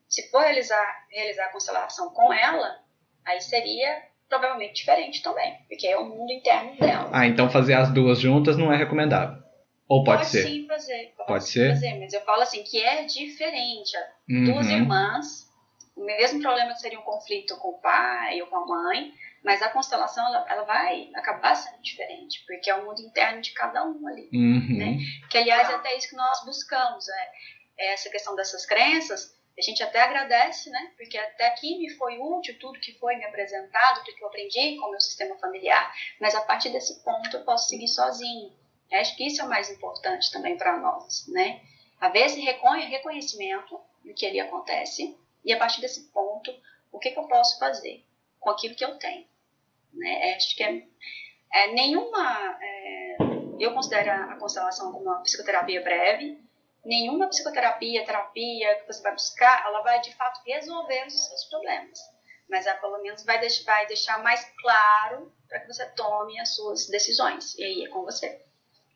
se 0.07 0.29
for 0.29 0.41
realizar, 0.41 1.07
realizar 1.09 1.45
a 1.45 1.51
constelação 1.51 2.13
com 2.13 2.31
ela, 2.31 2.81
aí 3.25 3.41
seria 3.41 4.07
provavelmente 4.29 4.75
diferente 4.75 5.21
também, 5.21 5.57
porque 5.67 5.87
é 5.87 5.97
o 5.97 6.05
mundo 6.05 6.31
interno 6.31 6.77
dela. 6.77 7.09
Ah, 7.11 7.25
então 7.25 7.49
fazer 7.49 7.73
as 7.73 7.91
duas 7.91 8.19
juntas 8.19 8.57
não 8.57 8.71
é 8.71 8.77
recomendável. 8.77 9.41
Ou 9.87 10.03
pode, 10.03 10.19
pode 10.19 10.31
ser? 10.31 10.43
Sim 10.43 10.67
fazer. 10.67 11.13
Pode, 11.15 11.27
pode 11.27 11.49
ser? 11.49 11.69
Fazer, 11.69 11.99
mas 11.99 12.13
eu 12.13 12.21
falo 12.21 12.41
assim 12.41 12.63
que 12.63 12.81
é 12.81 13.03
diferente. 13.05 13.95
Uhum. 14.29 14.43
Duas 14.43 14.69
irmãs, 14.69 15.49
o 15.95 16.03
mesmo 16.03 16.41
problema 16.41 16.73
que 16.73 16.81
seria 16.81 16.99
um 16.99 17.03
conflito 17.03 17.55
com 17.57 17.69
o 17.69 17.79
pai 17.79 18.41
ou 18.41 18.47
com 18.47 18.57
a 18.57 18.65
mãe, 18.65 19.13
mas 19.43 19.61
a 19.61 19.69
constelação 19.69 20.25
ela, 20.27 20.45
ela 20.49 20.63
vai 20.63 21.09
acabar 21.15 21.55
sendo 21.55 21.81
diferente, 21.81 22.43
porque 22.45 22.69
é 22.69 22.75
o 22.75 22.85
mundo 22.85 23.01
interno 23.01 23.41
de 23.41 23.51
cada 23.51 23.85
um 23.85 24.07
ali, 24.07 24.29
uhum. 24.33 24.77
né? 24.77 24.97
Que 25.29 25.37
aliás 25.37 25.69
é 25.69 25.75
até 25.75 25.95
isso 25.97 26.09
que 26.09 26.17
nós 26.17 26.43
buscamos, 26.43 27.07
é, 27.07 27.31
é 27.79 27.93
essa 27.93 28.09
questão 28.09 28.35
dessas 28.35 28.65
crenças 28.65 29.36
a 29.57 29.61
gente 29.61 29.81
até 29.81 30.01
agradece, 30.01 30.69
né? 30.69 30.91
Porque 30.95 31.17
até 31.17 31.47
aqui 31.47 31.79
me 31.79 31.89
foi 31.89 32.19
útil 32.19 32.57
tudo 32.59 32.79
que 32.79 32.93
foi 32.99 33.15
me 33.15 33.25
apresentado, 33.25 34.03
tudo 34.03 34.15
que 34.15 34.23
eu 34.23 34.27
aprendi 34.27 34.77
com 34.77 34.87
o 34.87 34.91
meu 34.91 35.01
sistema 35.01 35.35
familiar, 35.39 35.91
mas 36.19 36.35
a 36.35 36.41
partir 36.41 36.69
desse 36.69 37.03
ponto 37.03 37.35
eu 37.35 37.43
posso 37.43 37.67
seguir 37.67 37.87
sozinho. 37.87 38.53
Eu 38.91 38.99
acho 38.99 39.15
que 39.15 39.25
isso 39.25 39.41
é 39.41 39.45
o 39.45 39.49
mais 39.49 39.69
importante 39.69 40.31
também 40.31 40.55
para 40.57 40.77
nós, 40.77 41.27
né? 41.29 41.61
Haver 41.99 42.27
esse 42.27 42.39
reconhecimento 42.39 43.79
do 44.05 44.13
que 44.13 44.27
ali 44.27 44.39
acontece 44.39 45.17
e 45.43 45.51
a 45.51 45.57
partir 45.57 45.81
desse 45.81 46.11
ponto, 46.11 46.53
o 46.91 46.99
que, 46.99 47.09
que 47.09 47.19
eu 47.19 47.27
posso 47.27 47.57
fazer 47.57 48.05
com 48.39 48.51
aquilo 48.51 48.75
que 48.75 48.85
eu 48.85 48.97
tenho, 48.99 49.25
né? 49.91 50.35
Acho 50.35 50.55
que 50.55 50.63
é, 50.63 50.83
é 51.53 51.67
nenhuma... 51.73 52.57
É, 52.61 53.17
eu 53.59 53.73
considero 53.73 54.11
a 54.11 54.35
constelação 54.35 54.91
como 54.91 55.05
uma 55.05 55.23
psicoterapia 55.23 55.81
breve, 55.81 56.39
nenhuma 56.87 57.27
psicoterapia, 57.27 58.05
terapia 58.05 58.75
que 58.75 58.87
você 58.87 59.01
vai 59.03 59.11
buscar, 59.11 59.65
ela 59.65 59.81
vai 59.81 59.99
de 59.99 60.15
fato 60.15 60.41
resolver 60.45 61.05
os 61.05 61.13
seus 61.13 61.43
problemas. 61.45 61.99
Mas 62.49 62.65
ela 62.65 62.79
pelo 62.79 63.01
menos 63.03 63.23
vai 63.25 63.39
deixar, 63.39 63.65
vai 63.65 63.85
deixar 63.87 64.23
mais 64.23 64.43
claro 64.61 65.31
para 65.49 65.59
que 65.59 65.67
você 65.67 65.85
tome 65.91 66.39
as 66.39 66.55
suas 66.55 66.87
decisões. 66.87 67.57
E 67.57 67.63
aí 67.63 67.85
é 67.85 67.89
com 67.89 68.03
você. 68.03 68.41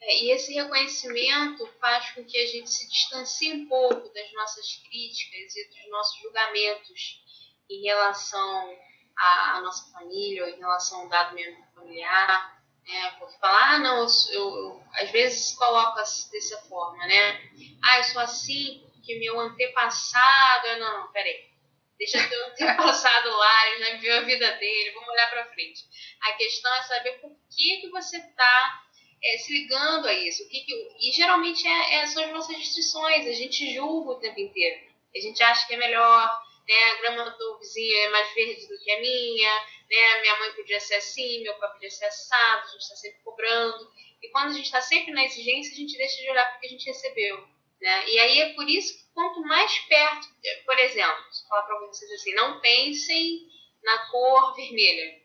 É, 0.02 0.24
e 0.24 0.32
esse 0.32 0.54
reconhecimento 0.54 1.68
faz 1.80 2.12
com 2.12 2.24
que 2.24 2.38
a 2.38 2.48
gente 2.48 2.70
se 2.70 2.88
distancie 2.90 3.54
um 3.54 3.68
pouco 3.68 4.10
das 4.14 4.34
nossas 4.34 4.78
críticas 4.88 5.56
e 5.56 5.68
dos 5.68 5.90
nossos 5.92 6.20
julgamentos 6.22 7.22
em 7.70 7.84
relação 7.84 8.78
à, 9.18 9.62
nossa 9.62 9.92
família 9.92 10.44
ou 10.46 10.50
em 10.50 10.58
relação 10.58 11.02
ao 11.02 11.10
dado 11.10 11.36
membro 11.36 11.62
familiar 11.76 12.61
é, 12.88 13.12
porque 13.12 13.38
falar, 13.38 13.76
ah, 13.76 13.80
não, 13.80 13.98
eu, 14.00 14.08
eu, 14.32 14.56
eu, 14.56 14.84
às 14.94 15.12
vezes 15.12 15.56
coloca 15.56 16.00
dessa 16.00 16.62
forma, 16.68 17.06
né? 17.06 17.42
Ah, 17.84 17.98
eu 18.00 18.04
sou 18.06 18.22
assim 18.22 18.84
porque 19.02 19.20
meu 19.20 19.40
antepassado. 19.40 20.80
Não, 20.80 21.00
não, 21.00 21.12
peraí. 21.12 21.50
Deixa 21.98 22.28
teu 22.28 22.46
antepassado 22.48 23.30
lá, 23.30 23.70
ele 23.70 23.86
já 23.86 23.98
viu 23.98 24.16
a 24.16 24.22
vida 24.22 24.52
dele, 24.54 24.92
vamos 24.92 25.10
olhar 25.10 25.30
para 25.30 25.50
frente. 25.54 25.84
A 26.22 26.34
questão 26.34 26.74
é 26.76 26.84
saber 26.84 27.12
por 27.20 27.32
que, 27.56 27.82
que 27.82 27.90
você 27.90 28.18
está 28.18 28.84
é, 29.24 29.38
se 29.38 29.54
ligando 29.54 30.08
a 30.08 30.14
isso. 30.14 30.44
O 30.44 30.50
que 30.50 30.62
que, 30.62 30.74
e 31.00 31.12
geralmente 31.12 31.68
é, 31.68 31.96
é, 31.96 32.08
são 32.08 32.24
as 32.24 32.32
nossas 32.32 32.56
restrições, 32.56 33.28
a 33.28 33.34
gente 33.34 33.74
julga 33.74 34.12
o 34.12 34.20
tempo 34.20 34.40
inteiro. 34.40 34.92
A 35.16 35.20
gente 35.20 35.44
acha 35.44 35.68
que 35.68 35.74
é 35.74 35.78
melhor, 35.78 36.42
né, 36.68 36.84
a 36.92 36.96
grama 37.02 37.30
do 37.32 37.60
vizinho 37.60 37.98
é 37.98 38.10
mais 38.10 38.34
verde 38.34 38.68
do 38.68 38.80
que 38.80 38.92
a 38.92 39.02
minha, 39.02 39.66
né, 39.92 40.22
minha 40.22 40.40
mãe 40.40 40.54
podia 40.54 40.80
ser 40.80 40.96
assim, 40.96 41.44
meu 41.44 41.54
pai 41.56 41.70
podia 41.74 41.92
ser 41.92 42.06
assado, 42.06 42.64
a 42.64 42.68
gente 42.72 42.82
está 42.82 42.96
sempre 42.96 43.20
cobrando. 43.24 43.92
E 44.24 44.30
quando 44.30 44.52
a 44.52 44.54
gente 44.54 44.66
está 44.66 44.80
sempre 44.80 45.12
na 45.12 45.26
exigência, 45.26 45.74
a 45.74 45.76
gente 45.76 45.98
deixa 45.98 46.22
de 46.22 46.30
olhar 46.30 46.46
para 46.46 46.58
o 46.58 46.62
que 46.62 46.68
a 46.68 46.70
gente 46.70 46.86
recebeu. 46.86 47.46
Né? 47.82 48.10
E 48.10 48.20
aí 48.20 48.42
é 48.42 48.54
por 48.54 48.70
isso 48.70 48.98
que 48.98 49.04
quanto 49.14 49.42
mais 49.42 49.78
perto, 49.80 50.28
por 50.66 50.80
exemplo, 50.80 51.24
vou 51.24 51.50
falar 51.50 51.64
para 51.64 51.80
vocês 51.80 52.10
assim, 52.12 52.34
não 52.36 52.62
pensem 52.62 53.50
na 53.84 53.98
cor 54.10 54.56
vermelha. 54.56 55.20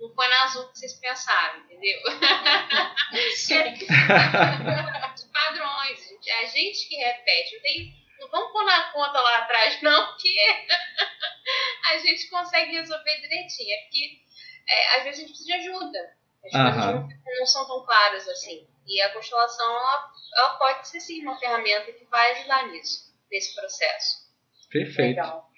Não 0.00 0.14
foi 0.14 0.28
na 0.28 0.44
azul 0.44 0.66
que 0.68 0.78
vocês 0.78 0.94
pensaram, 0.94 1.60
entendeu? 1.60 2.00
Padrões, 5.32 6.10
a 6.40 6.44
gente 6.46 6.88
que 6.88 6.96
repete. 6.96 7.54
Eu 7.54 7.62
tenho 7.62 8.03
não 8.24 8.30
vamos 8.30 8.52
pôr 8.52 8.64
na 8.64 8.92
conta 8.92 9.20
lá 9.20 9.38
atrás, 9.38 9.80
não, 9.82 10.06
porque 10.06 10.28
a 11.92 11.98
gente 11.98 12.28
consegue 12.28 12.72
resolver 12.72 13.20
direitinho. 13.20 13.74
É 13.74 13.82
porque 13.82 14.22
é, 14.68 14.96
às 14.96 15.04
vezes 15.04 15.18
a 15.18 15.22
gente 15.22 15.28
precisa 15.30 15.46
de 15.46 15.68
ajuda. 15.68 16.16
As 16.44 16.52
coisas 16.52 16.76
não, 16.76 17.08
não, 17.38 17.46
são 17.46 17.66
tão 17.66 17.84
claras 17.84 18.28
assim. 18.28 18.66
E 18.86 19.00
a 19.00 19.12
constelação, 19.12 19.66
ela, 19.66 20.12
ela 20.36 20.58
pode 20.58 20.88
ser 20.88 21.00
sim 21.00 21.22
uma 21.22 21.38
ferramenta 21.38 21.92
que 21.92 22.04
vai 22.06 22.32
ajudar 22.32 22.68
nisso, 22.68 23.14
nesse 23.30 23.54
processo. 23.54 24.24
Perfeito. 24.70 25.16
Legal. 25.16 25.50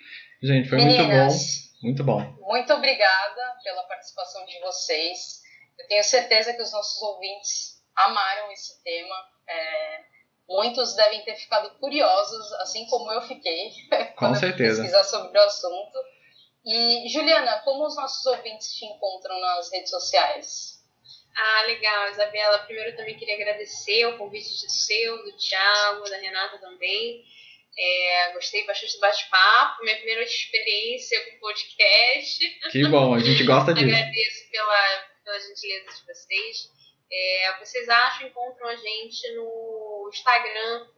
Gente, 0.42 0.68
foi 0.68 0.78
Meninas, 0.78 1.74
muito 1.82 2.04
bom. 2.04 2.20
Muito 2.20 2.36
bom. 2.36 2.46
Muito 2.46 2.72
obrigada 2.72 3.58
pela 3.64 3.82
participação 3.84 4.44
de 4.46 4.60
vocês. 4.60 5.42
Eu 5.78 5.88
tenho 5.88 6.04
certeza 6.04 6.54
que 6.54 6.62
os 6.62 6.72
nossos 6.72 7.02
ouvintes 7.02 7.82
amaram 7.96 8.52
esse 8.52 8.82
tema. 8.82 9.16
É, 9.48 10.04
Muitos 10.48 10.94
devem 10.94 11.22
ter 11.24 11.34
ficado 11.36 11.70
curiosos, 11.78 12.52
assim 12.60 12.86
como 12.86 13.10
eu 13.12 13.20
fiquei, 13.22 13.70
Com 14.16 14.34
certeza. 14.34 14.82
pesquisar 14.82 15.04
sobre 15.04 15.36
o 15.38 15.42
assunto. 15.42 15.98
E, 16.64 17.08
Juliana, 17.08 17.60
como 17.64 17.84
os 17.86 17.96
nossos 17.96 18.24
ouvintes 18.26 18.72
te 18.74 18.84
encontram 18.84 19.40
nas 19.40 19.70
redes 19.72 19.90
sociais? 19.90 20.76
Ah, 21.36 21.62
legal, 21.62 22.08
Isabela. 22.10 22.58
Primeiro 22.60 22.90
eu 22.90 22.96
também 22.96 23.16
queria 23.16 23.34
agradecer 23.34 24.06
o 24.06 24.18
convite 24.18 24.48
do 24.48 24.70
seu, 24.70 25.22
do 25.24 25.36
Thiago, 25.36 26.08
da 26.08 26.16
Renata 26.16 26.58
também. 26.58 27.22
É, 27.78 28.32
gostei 28.32 28.64
bastante 28.66 28.94
do 28.94 29.00
bate-papo, 29.00 29.82
minha 29.84 29.96
primeira 29.96 30.22
experiência 30.22 31.30
com 31.30 31.38
podcast. 31.40 32.70
Que 32.70 32.88
bom, 32.88 33.14
a 33.14 33.18
gente 33.18 33.44
gosta 33.44 33.74
disso. 33.74 33.86
Agradeço 33.94 34.50
pela, 34.50 35.04
pela 35.24 35.40
gentileza 35.40 35.90
de 35.90 36.06
vocês. 36.06 36.70
É, 37.10 37.58
vocês 37.58 37.88
acham, 37.88 38.26
encontram 38.26 38.68
a 38.68 38.76
gente 38.76 39.32
no 39.34 40.10
Instagram, 40.12 40.88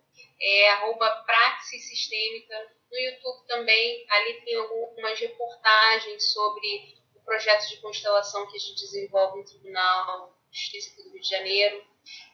é, 0.41 0.71
arroba 0.71 1.25
Sistêmica, 1.63 2.55
no 2.91 2.99
YouTube 2.99 3.47
também, 3.47 4.07
ali 4.09 4.41
tem 4.43 4.57
algumas 4.57 5.19
reportagens 5.19 6.33
sobre 6.33 6.97
o 7.15 7.21
projeto 7.21 7.69
de 7.69 7.77
constelação 7.79 8.47
que 8.47 8.57
a 8.57 8.61
gente 8.61 8.81
desenvolve 8.81 9.39
no 9.39 9.45
Tribunal 9.45 10.35
de 10.51 10.59
Justiça 10.59 10.97
do 10.97 11.11
Rio 11.11 11.21
de 11.21 11.29
Janeiro. 11.29 11.87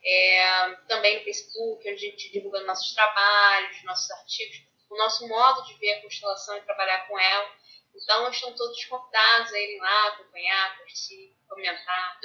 É, 0.05 0.75
também 0.87 1.19
no 1.19 1.25
Facebook, 1.25 1.91
onde 1.91 2.07
a 2.07 2.11
gente 2.11 2.31
divulga 2.31 2.61
nossos 2.61 2.95
trabalhos, 2.95 3.83
nossos 3.83 4.09
artigos, 4.13 4.63
o 4.89 4.97
nosso 4.97 5.27
modo 5.27 5.65
de 5.65 5.75
ver 5.75 5.95
a 5.95 6.03
constelação 6.03 6.57
e 6.57 6.61
trabalhar 6.61 7.09
com 7.09 7.19
ela. 7.19 7.51
Então, 7.95 8.31
estão 8.31 8.55
todos 8.55 8.85
convidados 8.85 9.53
a 9.53 9.61
irem 9.61 9.81
lá, 9.81 10.09
acompanhar, 10.09 10.79
curtir, 10.79 11.37
comentar. 11.49 12.21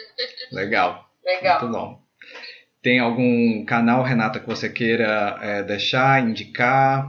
Legal. 0.52 1.09
Legal. 1.24 1.62
Muito 1.62 1.72
bom. 1.72 2.02
Tem 2.82 3.00
algum 3.00 3.66
canal, 3.66 4.04
Renata, 4.04 4.40
que 4.40 4.48
você 4.48 4.70
queira 4.70 5.38
é, 5.42 5.64
deixar, 5.64 6.22
indicar? 6.22 7.08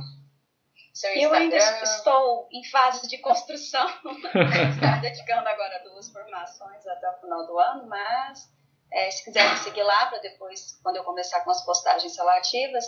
Eu 1.15 1.33
ainda 1.33 1.57
estou 1.57 2.49
em 2.53 2.63
fase 2.65 3.09
de 3.09 3.19
construção. 3.19 3.87
Estou 4.05 5.01
dedicando 5.01 5.49
agora 5.49 5.83
duas 5.85 6.11
formações 6.11 6.87
até 6.87 7.09
o 7.09 7.21
final 7.21 7.47
do 7.47 7.59
ano, 7.59 7.87
mas 7.89 8.51
é, 8.93 9.11
se 9.11 9.25
quiser 9.25 9.49
me 9.49 9.57
seguir 9.59 9.83
lá 9.83 10.07
para 10.07 10.19
depois, 10.19 10.79
quando 10.83 10.97
eu 10.97 11.05
começar 11.05 11.41
com 11.41 11.51
as 11.51 11.65
postagens 11.65 12.17
relativas, 12.17 12.85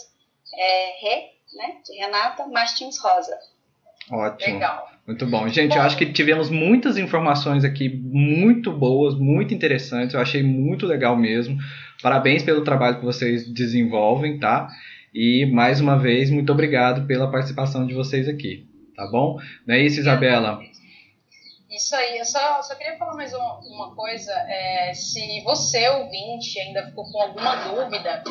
é 0.55 1.01
Rê, 1.01 1.31
né, 1.55 1.81
de 1.85 1.97
Renata 1.97 2.47
Martins 2.49 2.99
Rosa. 2.99 3.39
Ótimo. 4.11 4.55
Legal. 4.55 4.92
Muito 5.07 5.26
bom. 5.26 5.48
Gente, 5.48 5.70
bom. 5.70 5.76
eu 5.76 5.82
acho 5.82 5.96
que 5.96 6.12
tivemos 6.12 6.48
muitas 6.48 6.96
informações 6.96 7.64
aqui 7.64 7.88
muito 7.88 8.72
boas, 8.72 9.14
muito 9.14 9.53
interessantes. 9.53 10.14
Eu 10.14 10.20
achei 10.20 10.42
muito 10.42 10.86
legal 10.86 11.16
mesmo. 11.16 11.59
Parabéns 12.03 12.42
pelo 12.42 12.64
trabalho 12.64 12.98
que 12.98 13.05
vocês 13.05 13.46
desenvolvem, 13.53 14.38
tá? 14.38 14.68
E 15.14 15.46
mais 15.46 15.80
uma 15.80 15.98
vez, 15.98 16.30
muito 16.30 16.53
obrigado 16.53 17.07
pela 17.07 17.30
participação 17.30 17.86
de 17.86 17.94
vocês 17.94 18.28
aqui, 18.28 18.66
tá 18.96 19.07
bom? 19.07 19.36
Não 19.66 19.74
é 19.74 19.80
isso, 19.80 20.00
Isabela? 20.00 20.59
Isso 21.70 21.96
aí, 21.96 22.18
eu 22.18 22.24
só, 22.24 22.62
só 22.62 22.74
queria 22.74 22.96
falar 22.96 23.14
mais 23.14 23.32
uma, 23.32 23.59
uma 23.61 23.94
coisa. 23.94 24.32
É, 24.32 24.92
se 24.94 25.40
você, 25.42 25.88
ouvinte, 25.88 26.59
ainda 26.61 26.86
ficou 26.86 27.11
com 27.11 27.20
alguma 27.20 27.57
dúvida, 27.57 28.22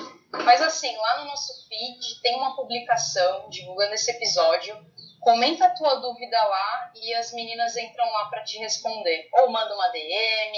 faz 0.43 0.61
assim, 0.61 0.95
lá 0.95 1.19
no 1.19 1.25
nosso 1.25 1.67
feed 1.67 2.21
tem 2.21 2.35
uma 2.35 2.55
publicação 2.55 3.49
divulgando 3.49 3.93
esse 3.93 4.11
episódio. 4.11 4.75
Comenta 5.21 5.65
a 5.65 5.69
tua 5.69 5.95
dúvida 5.95 6.37
lá 6.43 6.91
e 6.95 7.13
as 7.13 7.31
meninas 7.31 7.77
entram 7.77 8.05
lá 8.11 8.25
para 8.25 8.43
te 8.43 8.57
responder. 8.57 9.27
Ou 9.39 9.51
manda 9.51 9.73
uma 9.73 9.87
DM, 9.89 10.57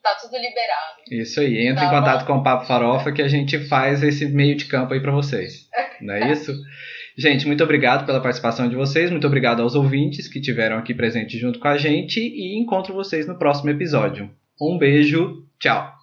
tá 0.00 0.14
tudo 0.14 0.36
liberado. 0.38 1.02
Isso 1.10 1.40
aí, 1.40 1.66
entra 1.66 1.82
tá 1.82 1.86
em 1.86 1.98
contato 1.98 2.20
bom? 2.20 2.26
com 2.26 2.38
o 2.38 2.42
Papo 2.42 2.66
Farofa 2.66 3.12
que 3.12 3.20
a 3.20 3.28
gente 3.28 3.58
faz 3.68 4.04
esse 4.04 4.26
meio 4.26 4.54
de 4.54 4.66
campo 4.66 4.94
aí 4.94 5.00
para 5.00 5.10
vocês. 5.10 5.68
Não 6.00 6.14
é 6.14 6.30
isso? 6.30 6.52
Gente, 7.18 7.46
muito 7.46 7.64
obrigado 7.64 8.06
pela 8.06 8.20
participação 8.20 8.68
de 8.68 8.76
vocês, 8.76 9.10
muito 9.10 9.26
obrigado 9.26 9.62
aos 9.62 9.74
ouvintes 9.74 10.28
que 10.28 10.40
tiveram 10.40 10.76
aqui 10.76 10.94
presentes 10.94 11.40
junto 11.40 11.58
com 11.58 11.66
a 11.66 11.76
gente 11.76 12.20
e 12.20 12.58
encontro 12.58 12.94
vocês 12.94 13.26
no 13.26 13.38
próximo 13.38 13.70
episódio. 13.70 14.30
Um 14.60 14.78
beijo, 14.78 15.44
tchau! 15.58 15.95